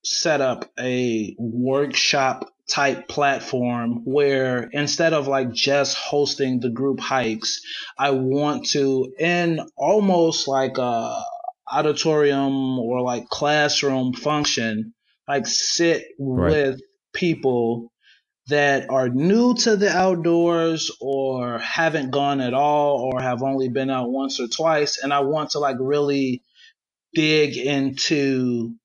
[0.04, 7.62] set up a workshop type platform where instead of like just hosting the group hikes
[8.00, 11.24] i want to in almost like a
[11.72, 14.94] auditorium or like classroom function
[15.28, 16.52] like sit right.
[16.52, 16.82] with
[17.14, 17.92] people
[18.48, 23.90] that are new to the outdoors or haven't gone at all or have only been
[23.90, 26.44] out once or twice and I want to like really
[27.14, 28.76] dig into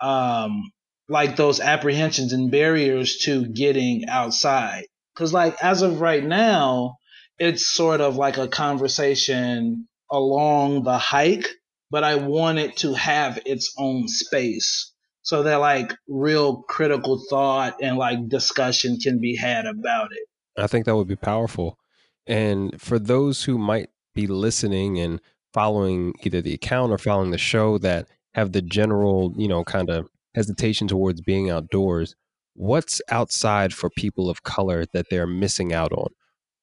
[0.00, 0.70] um
[1.08, 4.84] like those apprehensions and barriers to getting outside
[5.14, 6.96] cuz like as of right now
[7.38, 11.48] it's sort of like a conversation along the hike
[11.92, 17.76] but I want it to have its own space so that like real critical thought
[17.82, 20.26] and like discussion can be had about it.
[20.56, 21.78] I think that would be powerful.
[22.26, 25.20] And for those who might be listening and
[25.52, 29.90] following either the account or following the show that have the general, you know, kind
[29.90, 32.14] of hesitation towards being outdoors,
[32.54, 36.08] what's outside for people of color that they're missing out on?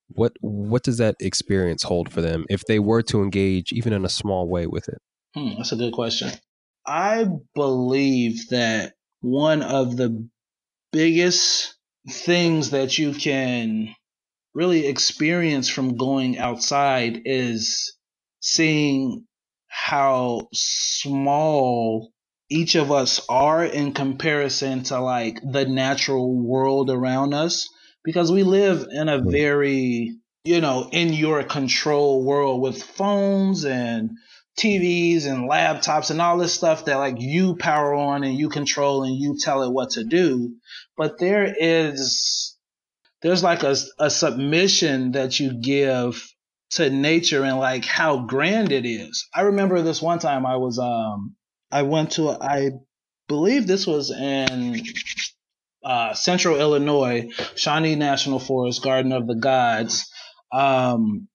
[0.10, 4.06] What what does that experience hold for them if they were to engage even in
[4.06, 4.98] a small way with it?
[5.36, 6.32] Hmm, that's a good question.
[6.86, 10.28] I believe that one of the
[10.92, 11.76] biggest
[12.10, 13.94] things that you can
[14.56, 17.96] really experience from going outside is
[18.40, 19.26] seeing
[19.68, 22.12] how small
[22.50, 27.70] each of us are in comparison to like the natural world around us
[28.04, 34.12] because we live in a very you know in your control world with phones and
[34.60, 39.04] TVs and laptops and all this stuff that like you power on and you control
[39.04, 40.56] and you tell it what to do.
[40.98, 42.58] But there is,
[43.22, 46.22] there's like a, a submission that you give
[46.72, 49.28] to nature and like how grand it is.
[49.34, 51.36] I remember this one time I was, um,
[51.72, 52.72] I went to, I
[53.28, 54.84] believe this was in,
[55.84, 60.12] uh, central Illinois, Shawnee National Forest, Garden of the Gods.
[60.52, 61.28] Um,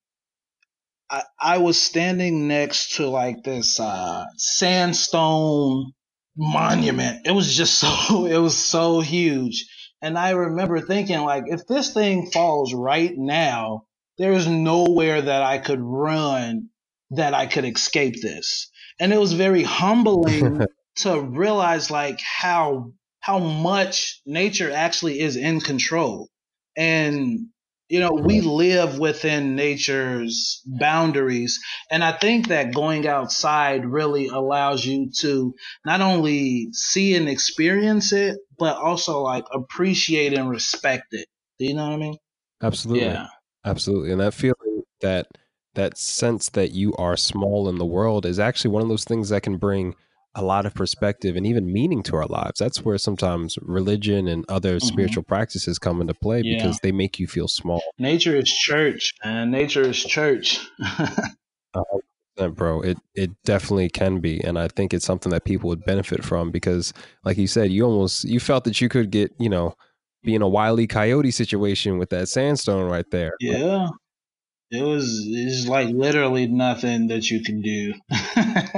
[1.11, 5.93] I, I was standing next to like this uh, sandstone
[6.37, 7.27] monument.
[7.27, 9.67] It was just so it was so huge.
[10.03, 13.87] And I remember thinking like if this thing falls right now,
[14.19, 16.69] there is nowhere that I could run
[17.11, 18.71] that I could escape this.
[19.01, 20.67] And it was very humbling
[20.97, 26.29] to realize like how how much nature actually is in control.
[26.77, 27.49] And
[27.89, 31.61] you know, we live within nature's boundaries.
[31.91, 38.13] And I think that going outside really allows you to not only see and experience
[38.13, 41.29] it, but also like appreciate and respect it.
[41.59, 42.17] Do you know what I mean?
[42.63, 43.05] Absolutely.
[43.05, 43.27] Yeah.
[43.65, 44.13] Absolutely.
[44.13, 45.27] And that feeling that
[45.75, 49.29] that sense that you are small in the world is actually one of those things
[49.29, 49.95] that can bring
[50.35, 52.59] a lot of perspective and even meaning to our lives.
[52.59, 54.87] That's where sometimes religion and other mm-hmm.
[54.87, 56.57] spiritual practices come into play yeah.
[56.57, 57.83] because they make you feel small.
[57.99, 60.59] Nature is church, and nature is church.
[61.75, 65.85] uh, bro, it it definitely can be, and I think it's something that people would
[65.85, 66.93] benefit from because,
[67.25, 69.75] like you said, you almost you felt that you could get you know
[70.25, 73.35] be in a wily coyote situation with that sandstone right there.
[73.41, 73.89] Yeah.
[74.75, 77.95] It was it's like literally nothing that you can do.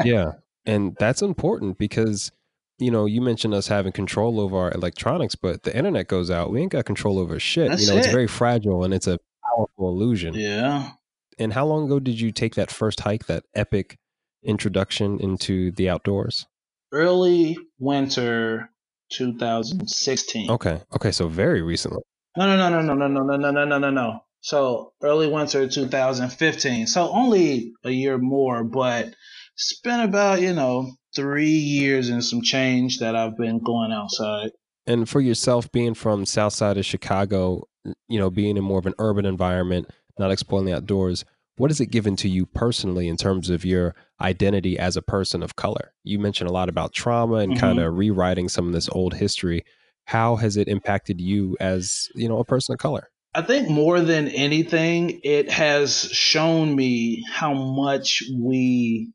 [0.05, 0.33] yeah
[0.67, 2.33] and that's important because
[2.79, 6.51] you know you mentioned us having control over our electronics but the internet goes out
[6.51, 8.01] we ain't got control over shit that's you know it.
[8.01, 10.91] it's very fragile and it's a powerful illusion yeah
[11.39, 13.97] and how long ago did you take that first hike that epic
[14.43, 16.47] introduction into the outdoors
[16.93, 18.71] early winter
[19.13, 22.03] 2016 okay okay so very recently
[22.37, 25.69] no no no no no no no no no no no no so early winter
[25.69, 29.15] 2015 so only a year more but
[29.57, 34.51] it's been about, you know, three years and some change that I've been going outside.
[34.87, 37.67] And for yourself, being from South Side of Chicago,
[38.07, 41.25] you know, being in more of an urban environment, not exploring the outdoors,
[41.57, 45.43] what has it given to you personally in terms of your identity as a person
[45.43, 45.95] of color?
[46.05, 47.61] You mentioned a lot about trauma and mm-hmm.
[47.61, 49.65] kind of rewriting some of this old history.
[50.05, 53.09] How has it impacted you as, you know, a person of color?
[53.37, 59.13] I think more than anything, it has shown me how much we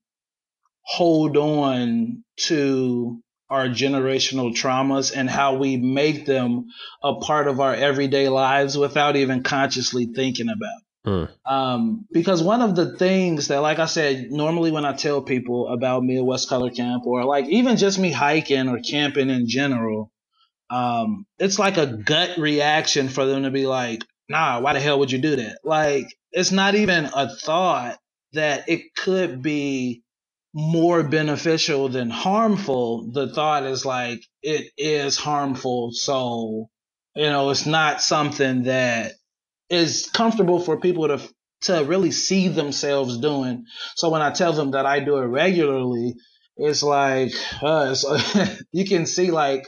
[0.84, 3.19] hold on to
[3.49, 6.67] our generational traumas and how we make them
[7.01, 10.82] a part of our everyday lives without even consciously thinking about.
[11.03, 11.51] Hmm.
[11.51, 15.67] Um, because one of the things that, like I said, normally when I tell people
[15.67, 20.11] about Midwest Color Camp or like even just me hiking or camping in general,
[20.69, 24.99] um, it's like a gut reaction for them to be like, nah, why the hell
[24.99, 25.59] would you do that?
[25.63, 27.99] Like, it's not even a thought
[28.34, 30.03] that it could be
[30.53, 35.91] more beneficial than harmful, the thought is like it is harmful.
[35.93, 36.69] So,
[37.15, 39.13] you know, it's not something that
[39.69, 41.21] is comfortable for people to
[41.61, 43.65] to really see themselves doing.
[43.95, 46.15] So when I tell them that I do it regularly,
[46.57, 49.67] it's like uh, it's, you can see like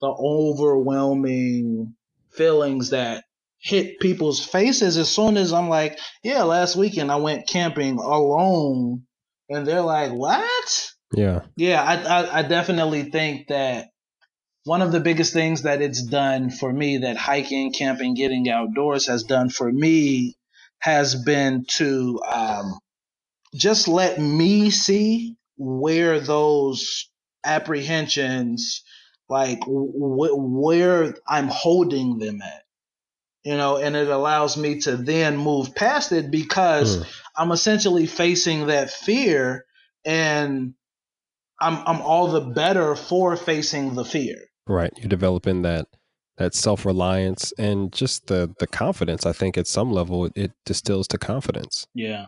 [0.00, 1.94] the overwhelming
[2.30, 3.24] feelings that
[3.62, 9.04] hit people's faces as soon as I'm like, yeah, last weekend I went camping alone
[9.48, 11.82] and they're like, "What?" Yeah, yeah.
[11.82, 13.88] I, I, I definitely think that
[14.64, 19.06] one of the biggest things that it's done for me, that hiking, camping, getting outdoors
[19.06, 20.36] has done for me,
[20.80, 22.78] has been to um,
[23.54, 27.10] just let me see where those
[27.44, 28.82] apprehensions,
[29.28, 32.61] like w- where I'm holding them at
[33.44, 37.06] you know, and it allows me to then move past it because mm.
[37.36, 39.64] I'm essentially facing that fear
[40.04, 40.74] and
[41.60, 44.36] I'm I'm all the better for facing the fear.
[44.66, 44.92] Right.
[44.96, 45.86] You're developing that
[46.38, 49.26] that self-reliance and just the the confidence.
[49.26, 51.86] I think at some level it, it distills to confidence.
[51.94, 52.26] Yeah.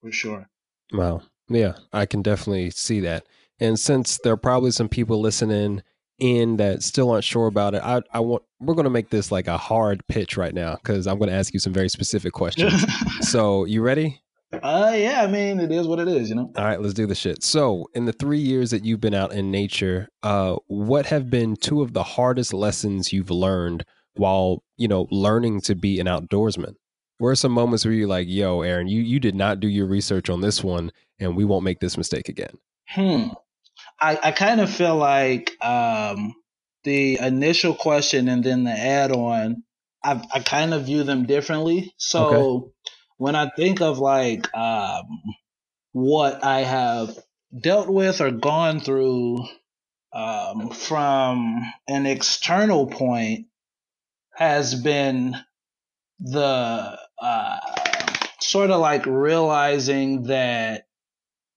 [0.00, 0.48] For sure.
[0.92, 1.22] Wow.
[1.48, 3.26] Yeah, I can definitely see that.
[3.60, 5.82] And since there are probably some people listening
[6.18, 9.32] in that still aren't sure about it, I, I want we're going to make this
[9.32, 12.32] like a hard pitch right now because I'm going to ask you some very specific
[12.32, 12.84] questions.
[13.20, 14.20] so, you ready?
[14.52, 15.22] Uh, yeah.
[15.22, 16.52] I mean, it is what it is, you know.
[16.56, 17.42] All right, let's do the shit.
[17.42, 21.56] So, in the three years that you've been out in nature, uh, what have been
[21.56, 23.84] two of the hardest lessons you've learned
[24.14, 26.74] while you know learning to be an outdoorsman?
[27.18, 29.86] Where are some moments where you're like, "Yo, Aaron, you you did not do your
[29.86, 32.58] research on this one, and we won't make this mistake again."
[32.88, 33.28] Hmm.
[34.00, 36.34] I, I kind of feel like um,
[36.84, 39.62] the initial question and then the add on,
[40.02, 41.92] I, I kind of view them differently.
[41.96, 42.66] So okay.
[43.18, 45.22] when I think of like um,
[45.92, 47.16] what I have
[47.58, 49.46] dealt with or gone through
[50.12, 53.46] um, from an external point,
[54.34, 55.36] has been
[56.18, 57.60] the uh,
[58.40, 60.86] sort of like realizing that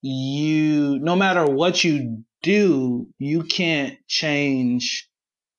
[0.02, 5.10] you, no matter what you do, you can't change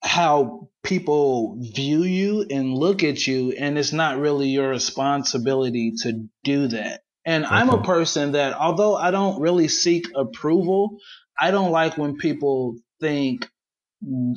[0.02, 3.52] how people view you and look at you.
[3.52, 7.02] And it's not really your responsibility to do that.
[7.26, 7.54] And okay.
[7.54, 11.00] I'm a person that, although I don't really seek approval,
[11.38, 13.50] I don't like when people think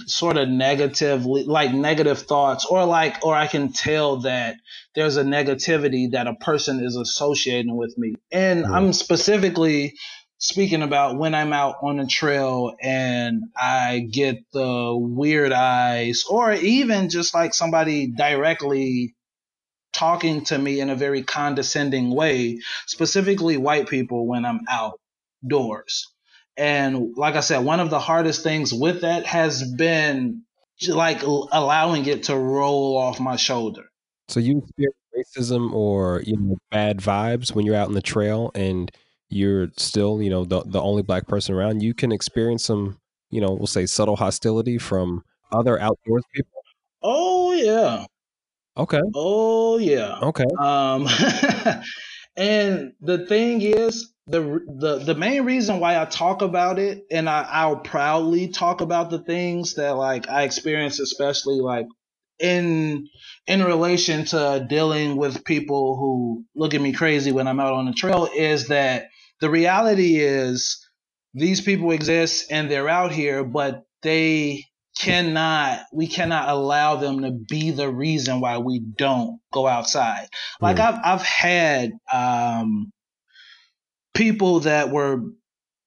[0.06, 4.56] sort of negatively like negative thoughts or like or I can tell that
[4.94, 8.14] there's a negativity that a person is associating with me.
[8.32, 8.66] And.
[8.66, 9.94] I'm specifically
[10.40, 16.52] speaking about when I'm out on a trail and I get the weird eyes or
[16.52, 19.14] even just like somebody directly
[19.92, 26.10] talking to me in a very condescending way, specifically white people when I'm outdoors.
[26.56, 30.44] And like I said, one of the hardest things with that has been
[30.88, 33.84] like allowing it to roll off my shoulder.
[34.28, 38.50] So you experience racism or you know bad vibes when you're out in the trail
[38.54, 38.90] and
[39.30, 41.82] you're still you know the the only black person around.
[41.82, 42.98] You can experience some
[43.30, 46.62] you know we'll say subtle hostility from other outdoors people.
[47.02, 48.04] Oh yeah.
[48.76, 49.00] Okay.
[49.14, 50.18] Oh yeah.
[50.22, 50.44] Okay.
[50.58, 51.06] Um,
[52.36, 57.28] and the thing is, the the the main reason why I talk about it and
[57.28, 61.86] I, I'll proudly talk about the things that like I experience, especially like
[62.38, 63.08] in
[63.46, 67.86] in relation to dealing with people who look at me crazy when I'm out on
[67.86, 69.08] the trail, is that
[69.40, 70.86] the reality is
[71.34, 74.64] these people exist and they're out here, but they
[74.98, 80.28] cannot we cannot allow them to be the reason why we don't go outside.
[80.60, 80.80] Like mm.
[80.80, 82.92] I've I've had um
[84.14, 85.22] people that were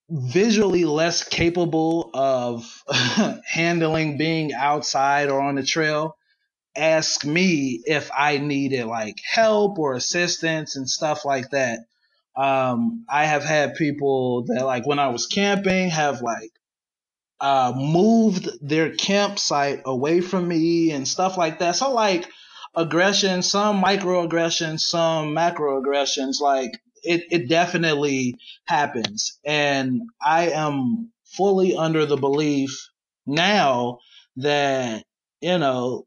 [0.10, 2.84] visually less capable of
[3.46, 6.16] handling being outside or on the trail
[6.76, 11.80] ask me if I needed like help or assistance and stuff like that.
[12.36, 16.52] Um, I have had people that like when I was camping have like
[17.40, 21.76] uh, moved their campsite away from me and stuff like that.
[21.76, 22.28] So like
[22.76, 26.72] aggression, some microaggressions, some macroaggressions, like
[27.04, 29.40] it, it definitely happens.
[29.46, 32.90] And I am fully under the belief
[33.26, 34.00] now
[34.38, 35.04] that,
[35.42, 36.06] you know,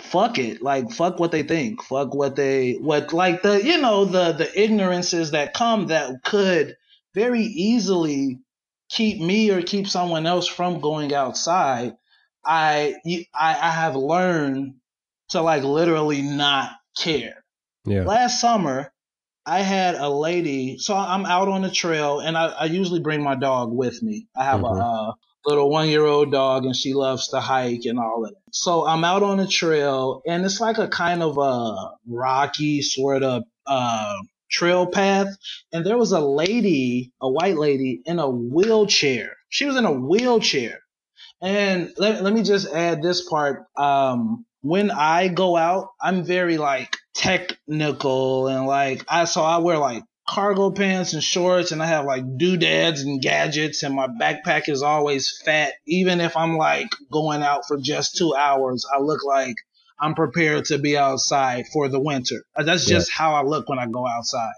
[0.00, 0.62] fuck it.
[0.62, 1.82] Like fuck what they think.
[1.82, 6.76] Fuck what they what like the you know the the ignorances that come that could
[7.14, 8.38] very easily
[8.88, 11.96] keep me or keep someone else from going outside.
[12.44, 14.74] I i, I have learned
[15.30, 17.44] to like literally not care.
[17.84, 18.02] Yeah.
[18.02, 18.92] Last summer
[19.48, 23.22] I had a lady, so I'm out on the trail, and I, I usually bring
[23.22, 24.26] my dog with me.
[24.36, 24.78] I have mm-hmm.
[24.78, 25.16] a, a,
[25.48, 28.40] little one year old dog, and she loves to hike and all of that.
[28.52, 33.22] So I'm out on a trail, and it's like a kind of a rocky sort
[33.22, 34.16] of uh,
[34.50, 35.28] trail path.
[35.72, 39.36] And there was a lady, a white lady, in a wheelchair.
[39.48, 40.80] She was in a wheelchair.
[41.40, 43.66] And let, let me just add this part.
[43.76, 49.78] Um, when I go out, I'm very like technical and like I so I wear
[49.78, 54.68] like cargo pants and shorts and I have like doodads and gadgets and my backpack
[54.68, 55.72] is always fat.
[55.86, 59.56] Even if I'm like going out for just two hours, I look like
[59.98, 62.44] I'm prepared to be outside for the winter.
[62.54, 63.14] Uh, that's just yeah.
[63.16, 64.52] how I look when I go outside.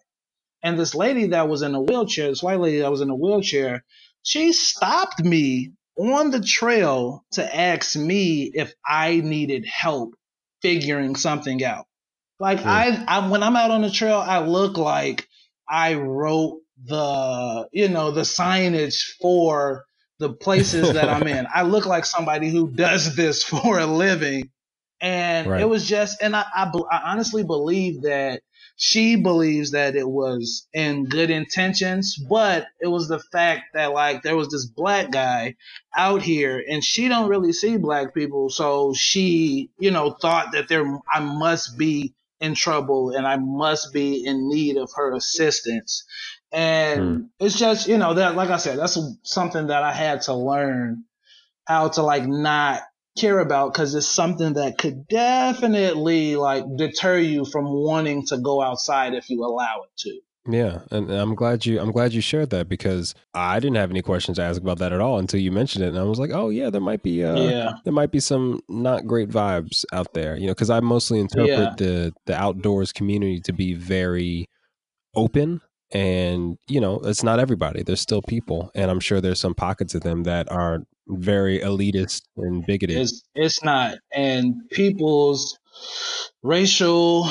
[0.62, 3.16] And this lady that was in a wheelchair, this white lady that was in a
[3.16, 3.84] wheelchair,
[4.22, 10.14] she stopped me on the trail to ask me if I needed help
[10.62, 11.86] figuring something out.
[12.40, 13.04] Like yeah.
[13.08, 15.28] I, I, when I'm out on the trail, I look like
[15.70, 19.84] I wrote the, you know, the signage for
[20.18, 21.46] the places that I'm in.
[21.54, 24.50] I look like somebody who does this for a living.
[25.00, 25.62] And right.
[25.62, 28.42] it was just, and I, I, I honestly believe that
[28.76, 34.22] she believes that it was in good intentions, but it was the fact that like
[34.22, 35.54] there was this black guy
[35.96, 38.48] out here and she don't really see black people.
[38.48, 43.92] So she, you know, thought that there, I must be in trouble and I must
[43.92, 46.04] be in need of her assistance.
[46.52, 47.28] And mm.
[47.38, 51.04] it's just, you know, that, like I said, that's something that I had to learn
[51.66, 52.82] how to like not
[53.18, 58.62] care about because it's something that could definitely like deter you from wanting to go
[58.62, 60.20] outside if you allow it to.
[60.48, 64.02] Yeah, and I'm glad you I'm glad you shared that because I didn't have any
[64.02, 66.30] questions to ask about that at all until you mentioned it, and I was like,
[66.32, 67.72] oh yeah, there might be uh, yeah.
[67.84, 71.48] there might be some not great vibes out there, you know, because I mostly interpret
[71.48, 71.74] yeah.
[71.76, 74.46] the the outdoors community to be very
[75.14, 75.60] open
[75.92, 79.92] and you know it's not everybody there's still people and i'm sure there's some pockets
[79.92, 82.96] of them that are very elitist and bigoted.
[82.96, 85.58] It's it's not, and people's
[86.42, 87.28] racial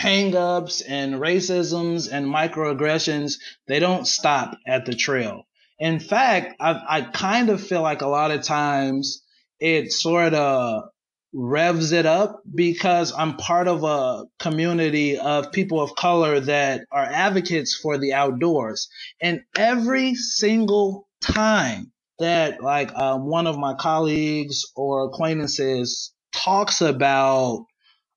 [0.00, 3.34] hangups and racisms and microaggressions
[3.68, 5.46] they don't stop at the trail.
[5.78, 9.22] In fact, I I kind of feel like a lot of times
[9.58, 10.84] it sort of
[11.32, 17.04] revs it up because I'm part of a community of people of color that are
[17.04, 18.88] advocates for the outdoors.
[19.20, 27.66] And every single time that like uh, one of my colleagues or acquaintances talks about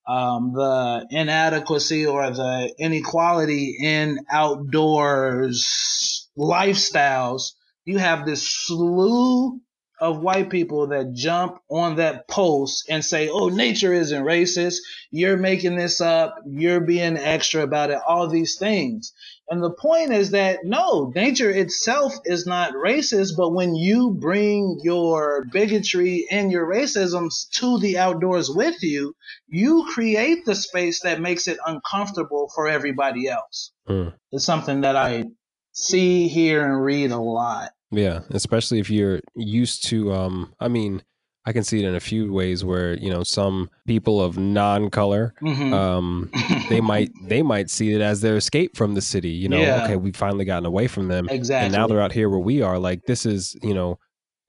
[0.07, 7.53] um, the inadequacy or the inequality in outdoors lifestyles,
[7.85, 9.59] you have this slew
[10.03, 14.75] of white people that jump on that post and say, oh, nature isn't racist.
[15.11, 16.35] You're making this up.
[16.45, 17.99] You're being extra about it.
[18.05, 19.13] All these things.
[19.49, 24.77] And the point is that no, nature itself is not racist, but when you bring
[24.83, 29.15] your bigotry and your racisms to the outdoors with you,
[29.47, 33.71] you create the space that makes it uncomfortable for everybody else.
[33.87, 34.13] Mm.
[34.33, 35.23] It's something that I
[35.71, 37.71] see, hear, and read a lot.
[37.93, 41.03] Yeah, especially if you're used to um I mean,
[41.45, 45.33] I can see it in a few ways where you know some people of non-color,
[45.41, 45.73] mm-hmm.
[45.73, 46.31] um,
[46.69, 49.29] they might they might see it as their escape from the city.
[49.29, 49.83] You know, yeah.
[49.83, 52.61] okay, we've finally gotten away from them, exactly, and now they're out here where we
[52.61, 52.79] are.
[52.79, 53.99] Like this is you know,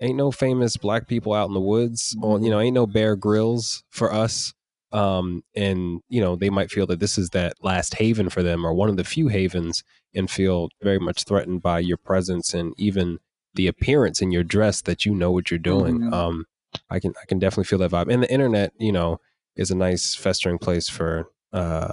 [0.01, 2.14] ain't no famous black people out in the woods.
[2.14, 2.24] Mm-hmm.
[2.24, 4.55] Or, you know, ain't no Bear Grylls for us.
[4.92, 8.64] Um, and you know they might feel that this is that last haven for them
[8.64, 9.82] or one of the few havens
[10.14, 13.18] and feel very much threatened by your presence and even
[13.55, 16.14] the appearance in your dress that you know what you're doing mm-hmm.
[16.14, 16.46] um,
[16.90, 18.12] I can I can definitely feel that vibe.
[18.12, 19.20] And the internet, you know,
[19.57, 21.92] is a nice festering place for uh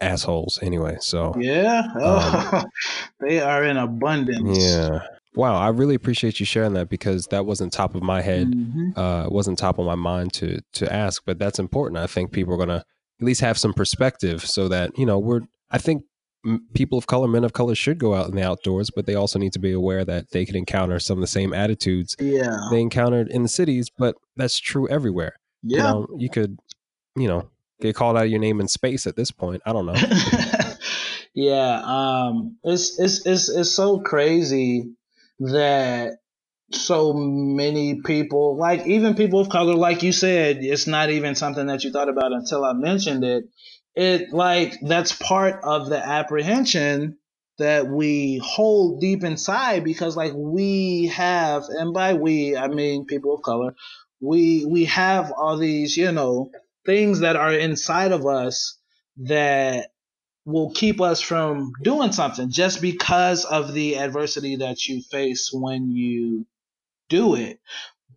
[0.00, 0.96] assholes anyway.
[1.00, 1.82] So Yeah.
[1.98, 2.64] Oh, um,
[3.20, 4.58] they are in abundance.
[4.58, 5.00] Yeah.
[5.34, 8.48] Wow, I really appreciate you sharing that because that wasn't top of my head.
[8.48, 8.98] Mm-hmm.
[8.98, 11.98] Uh wasn't top of my mind to to ask, but that's important.
[11.98, 12.84] I think people are to
[13.20, 16.04] at least have some perspective so that, you know, we're I think
[16.74, 19.38] people of color, men of color should go out in the outdoors, but they also
[19.38, 22.56] need to be aware that they can encounter some of the same attitudes yeah.
[22.70, 25.38] they encountered in the cities, but that's true everywhere.
[25.62, 25.76] Yeah.
[25.76, 26.58] You, know, you could,
[27.16, 29.62] you know, get called out of your name in space at this point.
[29.66, 29.94] I don't know.
[31.34, 31.82] yeah.
[31.84, 34.92] Um, it's, it's, it's, it's so crazy
[35.40, 36.18] that
[36.70, 41.66] so many people, like even people of color, like you said, it's not even something
[41.66, 43.44] that you thought about until I mentioned it
[43.98, 47.18] it like that's part of the apprehension
[47.58, 53.34] that we hold deep inside because like we have and by we i mean people
[53.34, 53.74] of color
[54.20, 56.48] we we have all these you know
[56.86, 58.78] things that are inside of us
[59.16, 59.88] that
[60.44, 65.90] will keep us from doing something just because of the adversity that you face when
[65.90, 66.46] you
[67.08, 67.58] do it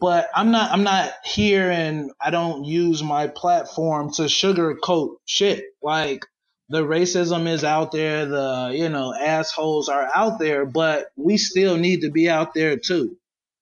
[0.02, 5.64] but I'm not I'm not here and I don't use my platform to sugarcoat shit.
[5.82, 6.26] Like
[6.70, 11.78] the racism is out there, the you know, assholes are out there, but we still
[11.78, 13.16] need to be out there too.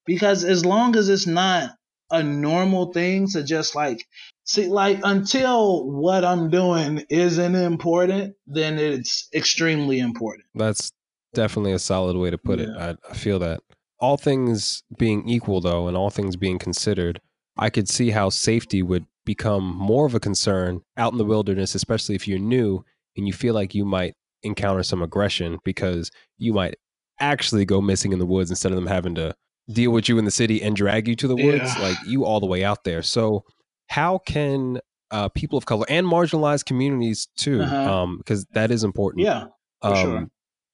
[0.05, 1.71] Because as long as it's not
[2.09, 4.07] a normal thing to just like
[4.45, 10.45] see like until what I'm doing isn't important, then it's extremely important.
[10.55, 10.93] That's
[11.33, 12.65] definitely a solid way to put yeah.
[12.65, 12.77] it.
[12.77, 13.59] I, I feel that
[13.99, 17.19] all things being equal, though, and all things being considered,
[17.57, 21.75] I could see how safety would become more of a concern out in the wilderness,
[21.75, 22.83] especially if you're new
[23.17, 26.75] and you feel like you might encounter some aggression because you might
[27.19, 29.35] actually go missing in the woods instead of them having to
[29.71, 31.81] deal with you in the city and drag you to the woods, yeah.
[31.81, 33.03] like you all the way out there.
[33.03, 33.43] So,
[33.87, 34.79] how can
[35.11, 38.03] uh, people of color and marginalized communities too, because uh-huh.
[38.03, 39.25] um, that is important.
[39.25, 39.47] Yeah,
[39.81, 40.29] um, sure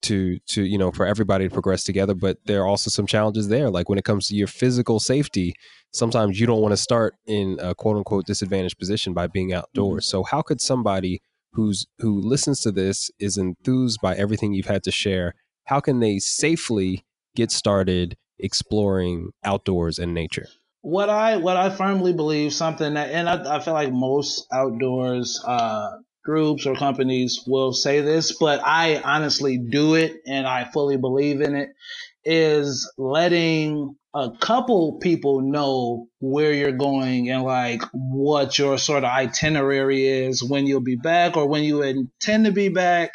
[0.06, 3.48] to to you know for everybody to progress together but there are also some challenges
[3.48, 3.70] there.
[3.70, 5.54] Like when it comes to your physical safety
[5.92, 10.06] sometimes you don't want to start in a quote unquote disadvantaged position by being outdoors.
[10.06, 10.18] Mm-hmm.
[10.18, 11.22] so how could somebody
[11.54, 15.34] who's who listens to this is enthused by everything you've had to share
[15.66, 17.04] how can they safely
[17.36, 20.48] get started exploring outdoors and nature?
[20.82, 25.44] What I what I firmly believe something that and I, I feel like most outdoors
[25.46, 30.98] uh, groups or companies will say this, but I honestly do it and I fully
[30.98, 31.70] believe in it
[32.26, 39.10] is letting a couple people know where you're going and like what your sort of
[39.10, 43.12] itinerary is when you'll be back or when you intend to be back.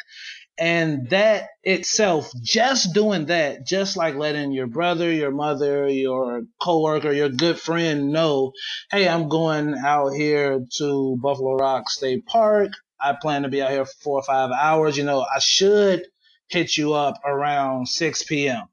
[0.59, 7.11] And that itself, just doing that, just like letting your brother, your mother, your coworker,
[7.11, 8.53] your good friend know,
[8.91, 12.71] hey, I'm going out here to Buffalo Rock State Park.
[13.03, 14.97] I plan to be out here for four or five hours.
[14.97, 16.05] You know, I should
[16.49, 18.63] hit you up around 6 p.m.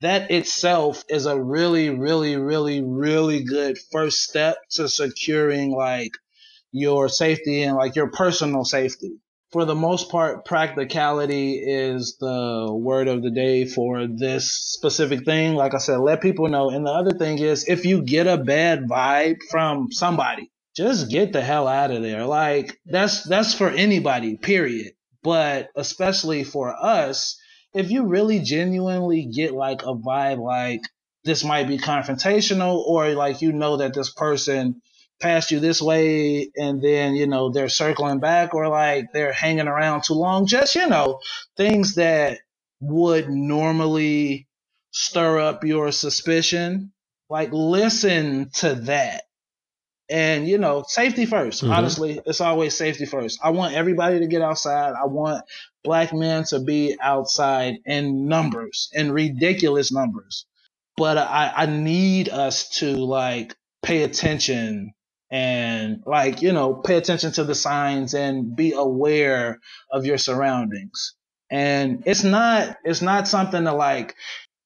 [0.00, 6.12] That itself is a really, really, really, really good first step to securing like
[6.72, 9.12] your safety and like your personal safety.
[9.52, 15.54] For the most part, practicality is the word of the day for this specific thing.
[15.54, 16.70] Like I said, let people know.
[16.70, 21.32] And the other thing is, if you get a bad vibe from somebody, just get
[21.32, 22.24] the hell out of there.
[22.24, 24.92] Like that's that's for anybody, period.
[25.22, 27.38] But especially for us,
[27.74, 30.80] if you really genuinely get like a vibe like
[31.24, 34.80] this might be confrontational or like you know that this person
[35.20, 39.68] passed you this way and then you know they're circling back or like they're hanging
[39.68, 41.20] around too long just you know
[41.56, 42.38] things that
[42.80, 44.48] would normally
[44.90, 46.92] stir up your suspicion
[47.30, 49.22] like listen to that
[50.10, 51.72] and you know safety 1st mm-hmm.
[51.72, 53.38] honestly it's always safety first.
[53.42, 54.94] I want everybody to get outside.
[55.00, 55.44] I want
[55.84, 60.46] black men to be outside in numbers in ridiculous numbers.
[60.96, 64.92] But i i need us to like pay attention
[65.30, 69.58] and like you know pay attention to the signs and be aware
[69.90, 71.14] of your surroundings.
[71.50, 74.14] And it's not it's not something to like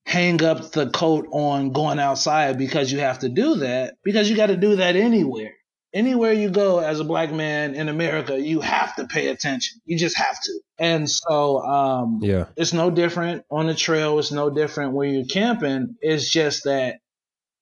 [0.07, 4.37] hang up the coat on going outside because you have to do that because you
[4.37, 5.53] got to do that anywhere.
[5.93, 9.81] Anywhere you go as a black man in america you have to pay attention.
[9.85, 10.61] You just have to.
[10.79, 12.47] And so um yeah.
[12.57, 14.19] it's no different on the trail.
[14.19, 15.97] It's no different when you're camping.
[16.01, 16.99] It's just that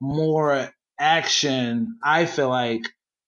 [0.01, 2.83] more action I feel like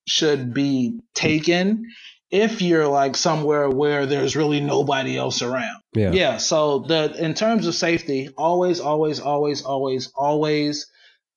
[0.06, 1.86] should be taken
[2.30, 5.80] if you're like somewhere where there's really nobody else around.
[5.94, 6.10] Yeah.
[6.12, 6.36] Yeah.
[6.38, 10.90] So the in terms of safety, always, always, always, always, always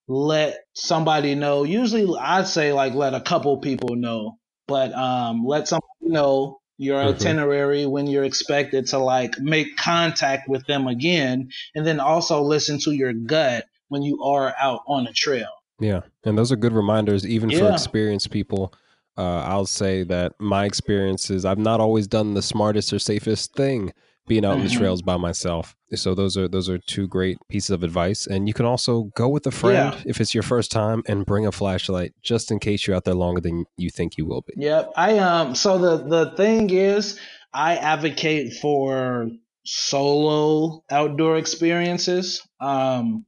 [0.08, 1.64] let somebody know.
[1.64, 4.38] Usually I'd say like let a couple people know.
[4.68, 7.16] But um let somebody know your mm-hmm.
[7.16, 12.80] itinerary when you're expected to like make contact with them again and then also listen
[12.80, 15.50] to your gut when you are out on a trail.
[15.80, 17.60] Yeah, and those are good reminders, even yeah.
[17.60, 18.74] for experienced people.
[19.20, 23.53] Uh, I'll say that my experience is I've not always done the smartest or safest
[23.53, 23.91] thing
[24.30, 24.78] being out in the mm-hmm.
[24.78, 25.76] trails by myself.
[25.93, 28.28] So those are those are two great pieces of advice.
[28.28, 30.01] And you can also go with a friend yeah.
[30.05, 33.15] if it's your first time and bring a flashlight just in case you're out there
[33.15, 34.53] longer than you think you will be.
[34.55, 34.93] Yep.
[34.95, 37.20] I um so the the thing is
[37.53, 39.28] I advocate for
[39.65, 42.47] solo outdoor experiences.
[42.61, 43.26] Um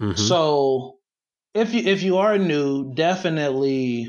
[0.00, 0.14] mm-hmm.
[0.14, 0.96] so
[1.54, 4.08] if you if you are new, definitely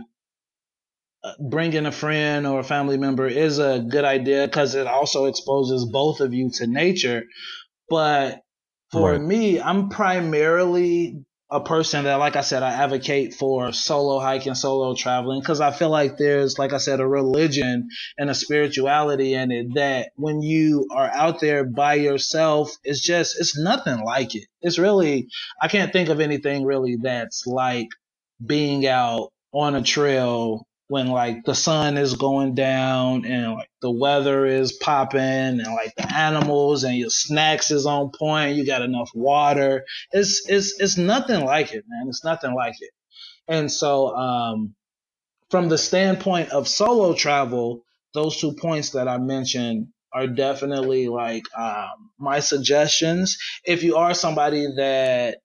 [1.39, 5.85] bringing a friend or a family member is a good idea because it also exposes
[5.85, 7.23] both of you to nature.
[7.89, 8.41] But
[8.91, 9.21] for right.
[9.21, 14.95] me, I'm primarily a person that, like I said, I advocate for solo hiking, solo
[14.95, 19.51] traveling, because I feel like there's, like I said, a religion and a spirituality in
[19.51, 24.47] it that when you are out there by yourself, it's just, it's nothing like it.
[24.61, 25.27] It's really,
[25.61, 27.89] I can't think of anything really that's like
[28.43, 33.91] being out on a trail when like the sun is going down and like the
[33.91, 38.81] weather is popping and like the animals and your snacks is on point, you got
[38.81, 39.85] enough water.
[40.11, 42.07] It's it's it's nothing like it, man.
[42.09, 42.91] It's nothing like it.
[43.47, 44.75] And so um
[45.49, 51.43] from the standpoint of solo travel, those two points that I mentioned are definitely like
[51.57, 53.37] um, my suggestions.
[53.65, 55.39] If you are somebody that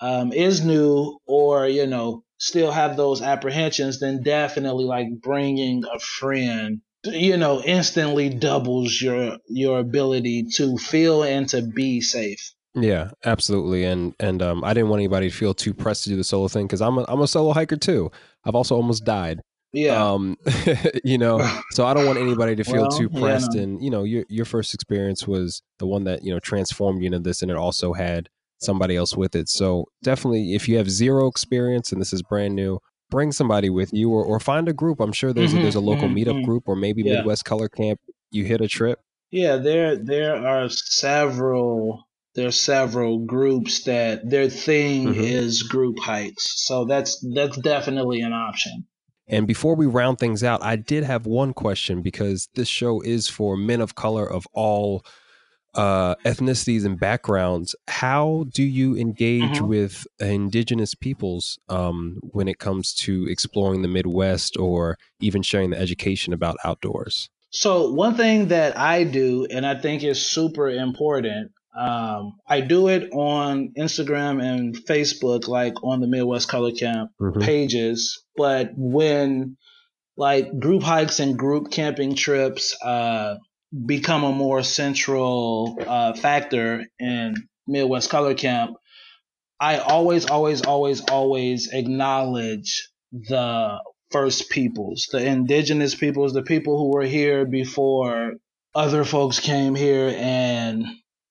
[0.00, 5.98] um, is new or you know still have those apprehensions, then definitely like bringing a
[5.98, 12.52] friend, you know, instantly doubles your your ability to feel and to be safe.
[12.74, 13.84] Yeah, absolutely.
[13.84, 16.48] And and um, I didn't want anybody to feel too pressed to do the solo
[16.48, 18.10] thing because I'm a I'm a solo hiker too.
[18.44, 19.40] I've also almost died.
[19.72, 20.02] Yeah.
[20.02, 20.36] Um,
[21.04, 21.38] you know,
[21.70, 23.54] so I don't want anybody to feel well, too pressed.
[23.54, 23.64] Yeah, no.
[23.64, 27.06] And you know, your your first experience was the one that you know transformed you
[27.06, 28.28] into this, and it also had
[28.58, 29.48] somebody else with it.
[29.48, 32.80] So definitely, if you have zero experience and this is brand new,
[33.10, 35.00] bring somebody with you or, or find a group.
[35.00, 36.44] I'm sure there's mm-hmm, a, there's a local mm-hmm, meetup mm-hmm.
[36.44, 37.16] group or maybe yeah.
[37.16, 38.00] Midwest Color Camp.
[38.30, 39.00] You hit a trip.
[39.30, 45.20] Yeah, there there are several there are several groups that their thing mm-hmm.
[45.20, 46.66] is group hikes.
[46.66, 48.86] So that's that's definitely an option.
[49.28, 53.28] And before we round things out, I did have one question because this show is
[53.28, 55.04] for men of color of all
[55.76, 59.66] uh, ethnicities and backgrounds, how do you engage mm-hmm.
[59.66, 65.78] with indigenous peoples um, when it comes to exploring the Midwest or even sharing the
[65.78, 67.28] education about outdoors?
[67.50, 72.88] So, one thing that I do, and I think is super important, um, I do
[72.88, 77.40] it on Instagram and Facebook, like on the Midwest Color Camp mm-hmm.
[77.40, 78.22] pages.
[78.36, 79.56] But when
[80.16, 83.36] like group hikes and group camping trips, uh,
[83.84, 87.34] become a more central uh, factor in
[87.66, 88.76] Midwest Color Camp,
[89.58, 93.78] I always, always, always, always acknowledge the
[94.10, 98.34] first peoples, the indigenous peoples, the people who were here before
[98.74, 100.84] other folks came here and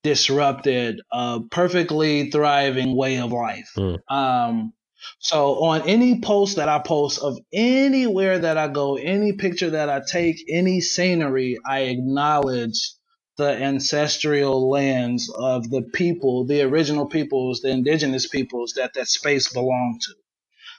[0.04, 3.70] disrupted a perfectly thriving way of life.
[3.78, 4.00] Mm.
[4.10, 4.74] Um,
[5.20, 9.90] so on any post that I post of anywhere that I go, any picture that
[9.90, 12.94] I take, any scenery, I acknowledge
[13.38, 19.52] the ancestral lands of the people, the original peoples, the indigenous peoples that that space
[19.52, 20.14] belonged to.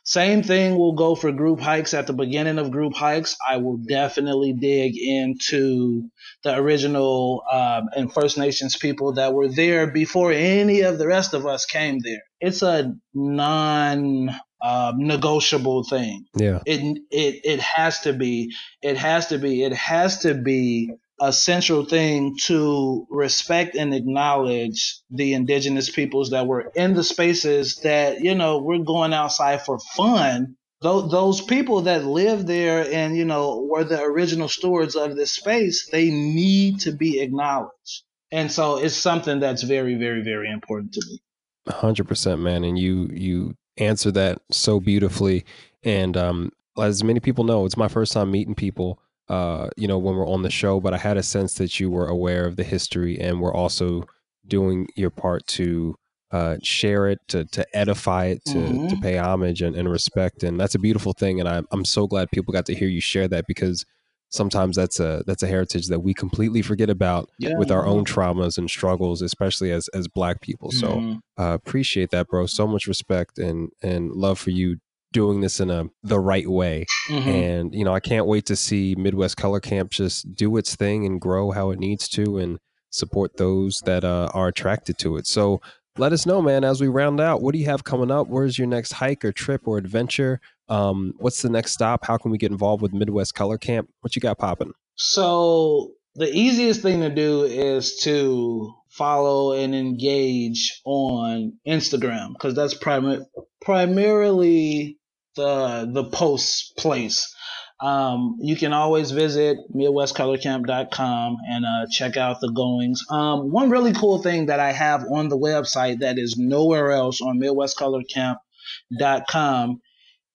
[0.06, 1.92] Same thing will go for group hikes.
[1.92, 6.10] At the beginning of group hikes, I will definitely dig into
[6.44, 11.34] the original um, and First Nations people that were there before any of the rest
[11.34, 12.22] of us came there.
[12.40, 14.30] It's a non
[14.62, 16.26] um, negotiable thing.
[16.36, 16.60] Yeah.
[16.64, 18.54] It it it has to be.
[18.82, 19.64] It has to be.
[19.64, 26.46] It has to be a central thing to respect and acknowledge the indigenous peoples that
[26.46, 30.56] were in the spaces that you know we're going outside for fun.
[30.82, 35.32] Those, those people that live there and you know were the original stewards of this
[35.32, 38.02] space they need to be acknowledged.
[38.30, 41.20] And so it's something that's very very very important to me.
[41.68, 45.46] 100% man and you you answer that so beautifully.
[45.82, 49.98] And um as many people know it's my first time meeting people uh, you know,
[49.98, 52.56] when we're on the show, but I had a sense that you were aware of
[52.56, 54.04] the history and were also
[54.46, 55.96] doing your part to
[56.30, 58.88] uh, share it, to to edify it, to mm-hmm.
[58.88, 61.40] to pay homage and, and respect, and that's a beautiful thing.
[61.40, 63.84] And I'm I'm so glad people got to hear you share that because
[64.30, 67.56] sometimes that's a that's a heritage that we completely forget about yeah.
[67.56, 70.70] with our own traumas and struggles, especially as as Black people.
[70.70, 71.42] So mm-hmm.
[71.42, 72.46] uh, appreciate that, bro.
[72.46, 74.78] So much respect and and love for you
[75.12, 76.84] doing this in a the right way.
[77.08, 77.28] Mm-hmm.
[77.28, 81.06] And you know, I can't wait to see Midwest Color Camp just do its thing
[81.06, 82.58] and grow how it needs to and
[82.90, 85.26] support those that uh, are attracted to it.
[85.26, 85.60] So
[85.98, 87.42] let us know, man, as we round out.
[87.42, 88.28] What do you have coming up?
[88.28, 90.40] Where's your next hike or trip or adventure?
[90.68, 92.04] Um, what's the next stop?
[92.04, 93.88] How can we get involved with Midwest Color Camp?
[94.00, 94.72] What you got popping?
[94.96, 102.74] So the easiest thing to do is to follow and engage on Instagram because that's
[102.74, 103.26] prim-
[103.60, 104.98] primarily
[105.36, 107.34] the the post place.
[107.78, 113.04] Um, you can always visit midwestcolorcamp.com and uh, check out the goings.
[113.10, 117.20] Um, one really cool thing that I have on the website that is nowhere else
[117.20, 119.82] on midwestcolorcamp.com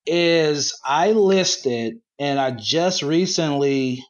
[0.05, 4.05] is I listed, and I just recently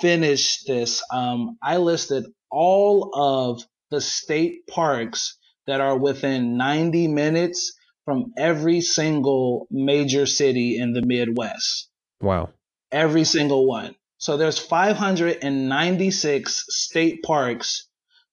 [0.00, 1.02] finished this.
[1.12, 5.36] Um, I listed all of the state parks
[5.66, 7.74] that are within 90 minutes
[8.04, 11.88] from every single major city in the Midwest.
[12.20, 12.48] Wow.
[12.90, 13.94] Every single one.
[14.16, 17.86] So there's 596 state parks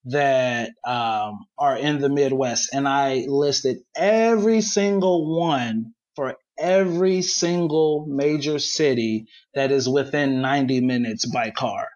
[0.05, 8.05] that um, are in the Midwest, and I listed every single one for every single
[8.07, 11.89] major city that is within 90 minutes by car.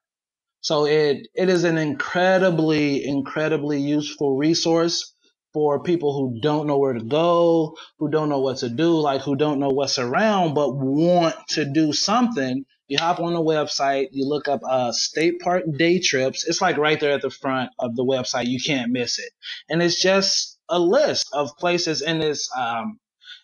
[0.63, 5.15] So it it is an incredibly incredibly useful resource
[5.53, 9.23] for people who don't know where to go, who don't know what to do, like
[9.23, 12.65] who don't know what's around, but want to do something.
[12.89, 16.47] You hop on the website, you look up uh, state park day trips.
[16.47, 18.47] It's like right there at the front of the website.
[18.47, 19.31] You can't miss it.
[19.69, 22.49] And it's just a list of places in this.
[22.57, 22.99] Um,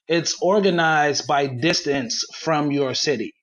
[0.07, 3.33] it's organized by distance from your city.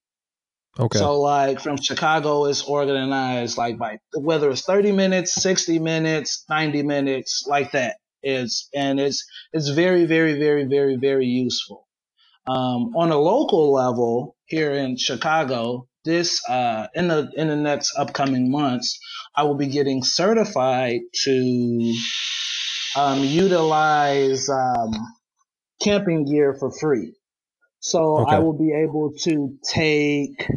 [0.78, 0.98] Okay.
[0.98, 6.82] So like from Chicago, it's organized like by whether it's 30 minutes, 60 minutes, 90
[6.82, 11.86] minutes, like that is, and it's it's very, very, very, very, very useful.
[12.46, 17.96] Um, on a local level here in Chicago, this uh, in the in the next
[17.96, 18.98] upcoming months,
[19.34, 21.94] I will be getting certified to
[22.96, 24.92] um, utilize um,
[25.82, 27.15] camping gear for free.
[27.86, 28.34] So okay.
[28.34, 30.50] I will be able to take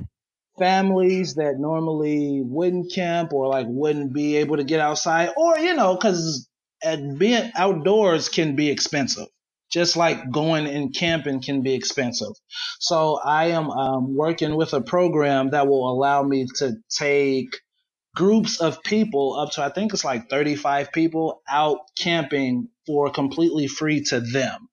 [0.58, 5.76] families that normally wouldn't camp or like wouldn't be able to get outside or you
[5.76, 6.50] know because
[7.20, 9.28] being outdoors can be expensive
[9.72, 12.34] just like going and camping can be expensive
[12.80, 17.50] so i am um, working with a program that will allow me to take
[18.16, 23.68] groups of people up to i think it's like 35 people out camping for completely
[23.68, 24.68] free to them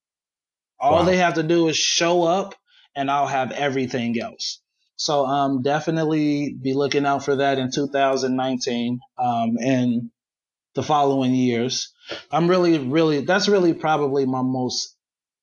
[0.79, 1.05] all wow.
[1.05, 2.55] they have to do is show up
[2.95, 4.61] and i'll have everything else
[4.97, 10.11] so um, definitely be looking out for that in 2019 um, and
[10.77, 11.93] the following years.
[12.31, 14.95] I'm really, really, that's really probably my most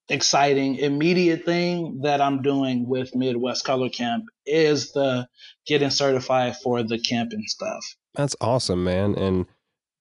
[0.09, 5.27] exciting immediate thing that I'm doing with Midwest Color Camp is the
[5.65, 7.84] getting certified for the camping stuff.
[8.15, 9.15] That's awesome, man.
[9.15, 9.45] And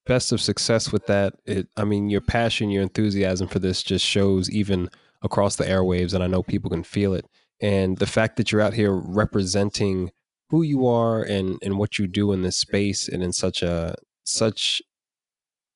[0.07, 1.35] best of success with that.
[1.47, 4.89] It, I mean, your passion, your enthusiasm for this just shows even
[5.23, 7.27] across the airwaves, and I know people can feel it.
[7.61, 10.11] And the fact that you're out here representing
[10.51, 13.95] who you are and and what you do in this space and in such a
[14.25, 14.83] such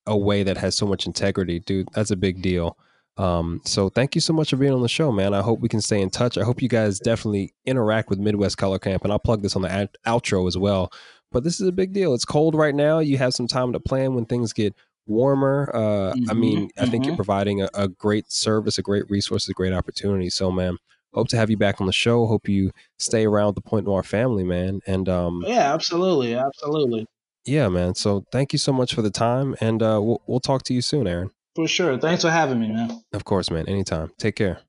[0.06, 2.76] a way that has so much integrity dude that's a big deal.
[3.16, 5.32] Um, so thank you so much for being on the show man.
[5.32, 6.36] I hope we can stay in touch.
[6.36, 9.62] I hope you guys definitely interact with midwest color camp and i'll plug this on
[9.62, 10.92] the outro as well.
[11.32, 12.12] But this is a big deal.
[12.12, 12.98] It's cold right now.
[12.98, 14.74] You have some time to plan when things get
[15.06, 15.70] warmer.
[15.74, 17.10] Uh, mm-hmm, I mean, I think mm-hmm.
[17.10, 20.30] you're providing a, a, great service, a great resource, a great opportunity.
[20.30, 20.78] So, man,
[21.14, 22.26] hope to have you back on the show.
[22.26, 24.80] Hope you stay around the Point Noir family, man.
[24.86, 27.06] And um, yeah, absolutely, absolutely.
[27.46, 27.94] Yeah, man.
[27.94, 30.82] So thank you so much for the time, and uh, we'll, we'll talk to you
[30.82, 31.30] soon, Aaron.
[31.54, 31.96] For sure.
[31.96, 33.02] Thanks for having me, man.
[33.12, 33.66] Of course, man.
[33.66, 34.10] Anytime.
[34.18, 34.60] Take care.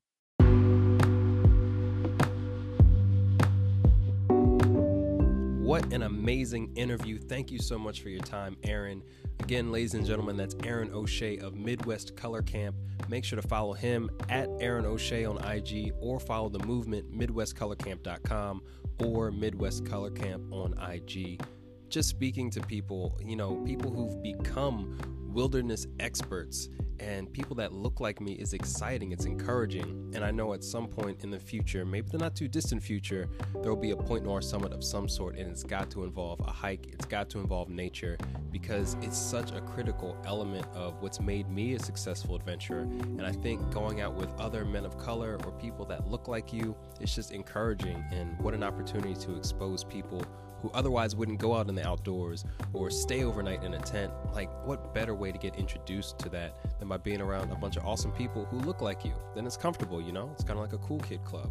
[5.68, 7.18] What an amazing interview.
[7.18, 9.02] Thank you so much for your time, Aaron.
[9.48, 12.76] Again, ladies and gentlemen, that's Aaron O'Shea of Midwest Color Camp.
[13.08, 18.62] Make sure to follow him at Aaron O'Shea on IG or follow the movement MidwestColorCamp.com
[19.02, 21.40] or Midwest Color Camp on IG.
[21.88, 24.98] Just speaking to people, you know, people who've become
[25.38, 26.68] wilderness experts
[26.98, 29.12] and people that look like me is exciting.
[29.12, 30.10] It's encouraging.
[30.12, 33.28] And I know at some point in the future, maybe the not too distant future,
[33.62, 36.40] there will be a Point Noir summit of some sort, and it's got to involve
[36.40, 38.18] a hike, it's got to involve nature
[38.50, 42.80] because it's such a critical element of what's made me a successful adventurer.
[42.80, 46.52] And I think going out with other men of color or people that look like
[46.52, 48.04] you, it's just encouraging.
[48.10, 50.20] And what an opportunity to expose people
[50.62, 54.12] who otherwise wouldn't go out in the outdoors or stay overnight in a tent.
[54.32, 57.76] Like, what better way to get introduced to that than by being around a bunch
[57.76, 59.12] of awesome people who look like you?
[59.34, 60.30] Then it's comfortable, you know?
[60.34, 61.50] It's kind of like a cool kid club.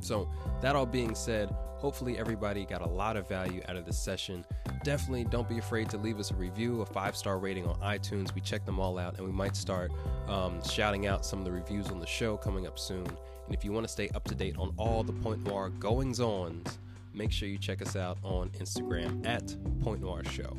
[0.00, 0.28] So,
[0.62, 1.54] that all being said,
[1.84, 4.44] hopefully everybody got a lot of value out of this session.
[4.84, 8.34] Definitely don't be afraid to leave us a review, a five star rating on iTunes.
[8.34, 9.92] We check them all out and we might start
[10.26, 13.06] um, shouting out some of the reviews on the show coming up soon.
[13.06, 16.20] And if you want to stay up to date on all the Point Noir goings
[16.20, 16.78] ons,
[17.14, 20.56] make sure you check us out on Instagram at Point Noir Show.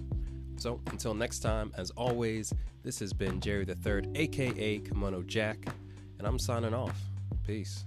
[0.58, 2.54] So until next time, as always,
[2.84, 5.66] this has been Jerry the Third, aka Kimono Jack,
[6.18, 7.00] and I'm signing off.
[7.46, 7.86] Peace.